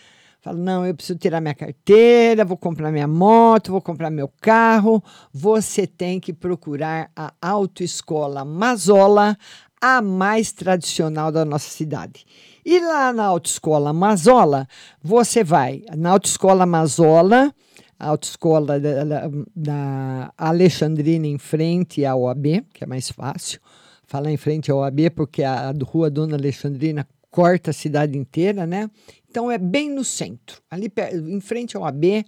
Fala, 0.42 0.58
não, 0.58 0.84
eu 0.84 0.96
preciso 0.96 1.20
tirar 1.20 1.40
minha 1.40 1.54
carteira, 1.54 2.44
vou 2.44 2.58
comprar 2.58 2.92
minha 2.92 3.08
moto, 3.08 3.72
vou 3.72 3.82
comprar 3.82 4.10
meu 4.10 4.28
carro. 4.42 5.04
Você 5.32 5.86
tem 5.86 6.20
que 6.20 6.34
procurar 6.34 7.12
a 7.16 7.32
Autoescola 7.40 8.44
Mazola, 8.44 9.38
a 9.80 10.02
mais 10.02 10.52
tradicional 10.52 11.32
da 11.32 11.46
nossa 11.46 11.70
cidade. 11.70 12.26
E 12.66 12.80
lá 12.80 13.14
na 13.14 13.26
Autoescola 13.26 13.94
Mazola, 13.94 14.68
você 15.00 15.44
vai 15.44 15.84
na 15.96 16.10
Autoescola 16.10 16.66
Mazola, 16.66 17.54
a 18.00 18.08
autoescola 18.08 18.80
da, 18.80 19.04
da, 19.04 19.30
da 19.56 20.34
Alexandrina 20.36 21.28
em 21.28 21.38
frente 21.38 22.04
à 22.04 22.16
OAB, 22.16 22.66
que 22.74 22.84
é 22.84 22.88
mais 22.88 23.12
fácil. 23.12 23.60
Falar 24.08 24.32
em 24.32 24.38
frente 24.38 24.72
à 24.72 24.76
OAB 24.76 25.12
porque 25.16 25.44
a, 25.44 25.70
a 25.70 25.74
rua 25.86 26.10
Dona 26.10 26.36
Alexandrina 26.36 27.08
corta 27.32 27.72
a 27.72 27.74
cidade 27.74 28.18
inteira, 28.18 28.68
né? 28.68 28.90
Então 29.30 29.50
é 29.50 29.58
bem 29.58 29.90
no 29.90 30.04
centro, 30.04 30.62
ali 30.70 30.92
em 31.14 31.40
frente 31.40 31.78
ao 31.78 31.86
AB, 31.86 32.26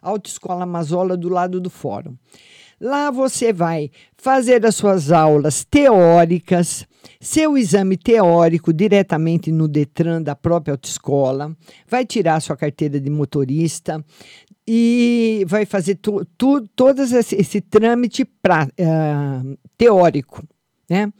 Autoescola 0.00 0.64
Mazola 0.64 1.16
do 1.16 1.28
lado 1.28 1.60
do 1.60 1.68
fórum. 1.68 2.16
Lá 2.80 3.10
você 3.10 3.52
vai 3.52 3.90
fazer 4.16 4.64
as 4.64 4.76
suas 4.76 5.10
aulas 5.10 5.64
teóricas, 5.64 6.86
seu 7.20 7.56
exame 7.56 7.96
teórico 7.96 8.72
diretamente 8.72 9.50
no 9.50 9.66
Detran 9.66 10.22
da 10.22 10.36
própria 10.36 10.72
autoescola, 10.72 11.56
vai 11.88 12.04
tirar 12.04 12.40
sua 12.40 12.56
carteira 12.56 13.00
de 13.00 13.10
motorista 13.10 14.04
e 14.66 15.44
vai 15.46 15.66
fazer 15.66 15.96
tu, 15.96 16.24
tu, 16.36 16.66
todo 16.74 17.02
esse, 17.02 17.36
esse 17.36 17.60
trâmite 17.60 18.24
pra, 18.24 18.66
uh, 18.66 19.58
teórico. 19.76 20.42
Né? 20.88 21.12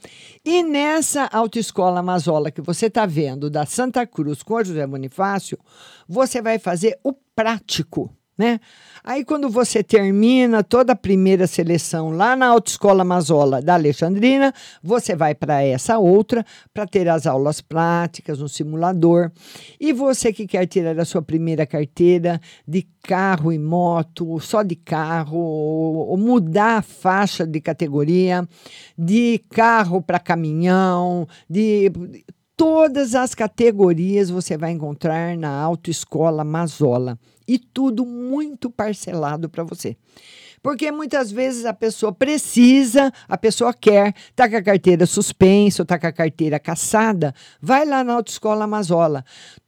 E 0.44 0.62
nessa 0.62 1.26
autoescola 1.32 2.02
Mazola 2.02 2.50
que 2.50 2.60
você 2.60 2.86
está 2.86 3.06
vendo, 3.06 3.48
da 3.48 3.64
Santa 3.64 4.06
Cruz 4.06 4.42
com 4.42 4.62
José 4.62 4.86
Bonifácio, 4.86 5.58
você 6.08 6.42
vai 6.42 6.58
fazer 6.58 6.98
o 7.02 7.12
prático. 7.34 8.14
Né? 8.36 8.58
Aí, 9.04 9.24
quando 9.24 9.48
você 9.48 9.80
termina 9.82 10.64
toda 10.64 10.92
a 10.92 10.96
primeira 10.96 11.46
seleção 11.46 12.10
lá 12.10 12.34
na 12.34 12.46
Autoescola 12.46 13.04
Mazola 13.04 13.62
da 13.62 13.74
Alexandrina, 13.74 14.52
você 14.82 15.14
vai 15.14 15.36
para 15.36 15.62
essa 15.62 15.98
outra 15.98 16.44
para 16.72 16.84
ter 16.84 17.08
as 17.08 17.26
aulas 17.26 17.60
práticas, 17.60 18.40
um 18.40 18.48
simulador. 18.48 19.30
E 19.78 19.92
você 19.92 20.32
que 20.32 20.48
quer 20.48 20.66
tirar 20.66 20.98
a 20.98 21.04
sua 21.04 21.22
primeira 21.22 21.64
carteira 21.64 22.40
de 22.66 22.86
carro 23.04 23.52
e 23.52 23.58
moto, 23.58 24.40
só 24.40 24.62
de 24.62 24.74
carro, 24.74 25.38
ou 25.38 26.16
mudar 26.16 26.78
a 26.78 26.82
faixa 26.82 27.46
de 27.46 27.60
categoria, 27.60 28.48
de 28.98 29.40
carro 29.50 30.02
para 30.02 30.18
caminhão, 30.18 31.28
de 31.48 31.92
todas 32.56 33.14
as 33.14 33.34
categorias 33.34 34.30
você 34.30 34.56
vai 34.56 34.70
encontrar 34.70 35.36
na 35.36 35.50
Autoescola 35.50 36.44
Mazola 36.44 37.18
e 37.46 37.58
tudo 37.58 38.06
muito 38.06 38.70
parcelado 38.70 39.48
para 39.48 39.64
você. 39.64 39.96
Porque 40.62 40.90
muitas 40.90 41.30
vezes 41.30 41.66
a 41.66 41.74
pessoa 41.74 42.10
precisa, 42.10 43.12
a 43.28 43.36
pessoa 43.36 43.74
quer, 43.74 44.14
tá 44.34 44.48
com 44.48 44.56
a 44.56 44.62
carteira 44.62 45.04
suspensa, 45.04 45.84
tá 45.84 45.98
com 45.98 46.06
a 46.06 46.12
carteira 46.12 46.58
caçada, 46.58 47.34
vai 47.60 47.84
lá 47.84 48.02
na 48.02 48.14
Autoescola 48.14 48.66
Mazola. 48.66 49.24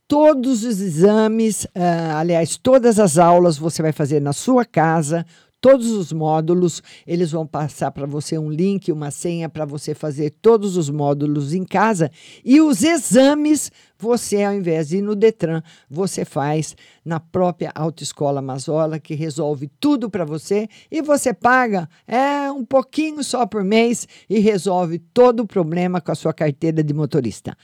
Todos 0.09 0.65
os 0.65 0.81
exames, 0.81 1.65
uh, 1.65 2.17
aliás, 2.17 2.57
todas 2.57 2.99
as 2.99 3.19
aulas 3.19 3.59
você 3.59 3.83
vai 3.83 3.93
fazer 3.93 4.21
na 4.21 4.33
sua 4.33 4.65
casa, 4.65 5.27
todos 5.67 5.91
os 5.91 6.13
módulos. 6.13 6.81
Eles 7.05 7.33
vão 7.33 7.45
passar 7.45 7.91
para 7.91 8.07
você 8.07 8.39
um 8.39 8.49
link, 8.49 8.93
uma 8.93 9.11
senha 9.11 9.49
para 9.49 9.65
você 9.65 9.97
fazer 9.97 10.31
todos 10.41 10.77
os 10.77 10.89
módulos 10.89 11.53
em 11.53 11.65
casa. 11.65 12.09
E 12.45 12.61
os 12.61 12.85
exames, 12.85 13.73
você, 13.99 14.45
ao 14.45 14.55
invés 14.55 14.87
de 14.87 14.99
ir 14.99 15.03
no 15.03 15.17
Detran, 15.17 15.61
você 15.91 16.25
faz 16.25 16.77
na 17.05 17.19
própria 17.19 17.73
Autoescola 17.75 18.41
Mazola, 18.41 19.01
que 19.01 19.17
resolve 19.17 19.69
tudo 19.81 20.09
para 20.09 20.25
você. 20.25 20.69
E 20.89 21.03
você 21.03 21.35
paga 21.35 21.89
é 22.07 22.49
um 22.49 22.65
pouquinho 22.65 23.25
só 23.25 23.45
por 23.45 23.65
mês 23.65 24.07
e 24.31 24.39
resolve 24.39 25.01
todo 25.01 25.41
o 25.41 25.47
problema 25.49 26.01
com 26.01 26.13
a 26.13 26.15
sua 26.15 26.33
carteira 26.33 26.81
de 26.81 26.95
motorista. 26.95 27.57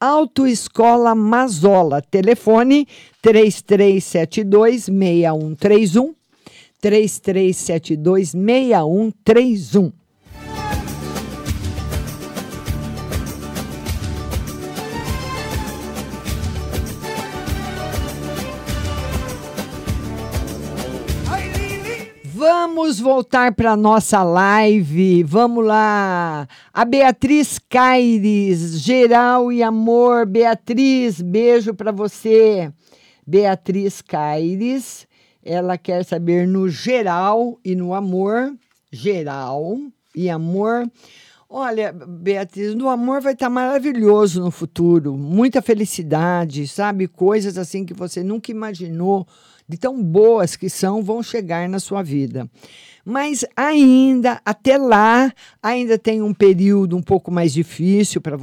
Autoescola 0.00 1.14
Mazola, 1.14 2.00
telefone 2.00 2.88
3372 3.20 4.84
6131 4.84 6.21
3372 6.82 8.30
6131. 8.30 9.92
Vamos 22.34 22.98
voltar 22.98 23.54
para 23.54 23.76
nossa 23.76 24.24
live. 24.24 25.22
Vamos 25.22 25.64
lá. 25.64 26.48
A 26.74 26.84
Beatriz 26.84 27.60
Caires, 27.68 28.80
geral 28.80 29.52
e 29.52 29.62
amor. 29.62 30.26
Beatriz, 30.26 31.22
beijo 31.22 31.72
para 31.72 31.92
você. 31.92 32.72
Beatriz 33.24 34.02
Caires, 34.02 35.06
ela 35.44 35.76
quer 35.76 36.04
saber 36.04 36.46
no 36.46 36.68
geral 36.68 37.58
e 37.64 37.74
no 37.74 37.94
amor, 37.94 38.54
geral 38.90 39.78
e 40.14 40.30
amor. 40.30 40.90
Olha, 41.48 41.92
Beatriz, 41.92 42.74
no 42.74 42.88
amor 42.88 43.20
vai 43.20 43.34
estar 43.34 43.50
maravilhoso 43.50 44.40
no 44.40 44.50
futuro, 44.50 45.16
muita 45.16 45.60
felicidade, 45.60 46.66
sabe? 46.66 47.06
Coisas 47.06 47.58
assim 47.58 47.84
que 47.84 47.92
você 47.92 48.22
nunca 48.22 48.50
imaginou, 48.50 49.26
de 49.68 49.76
tão 49.76 50.02
boas 50.02 50.56
que 50.56 50.70
são, 50.70 51.02
vão 51.02 51.22
chegar 51.22 51.68
na 51.68 51.78
sua 51.78 52.02
vida. 52.02 52.48
Mas 53.04 53.44
ainda, 53.56 54.40
até 54.44 54.78
lá, 54.78 55.32
ainda 55.62 55.98
tem 55.98 56.22
um 56.22 56.32
período 56.32 56.96
um 56.96 57.02
pouco 57.02 57.30
mais 57.30 57.52
difícil 57.52 58.20
para 58.20 58.36
você 58.36 58.40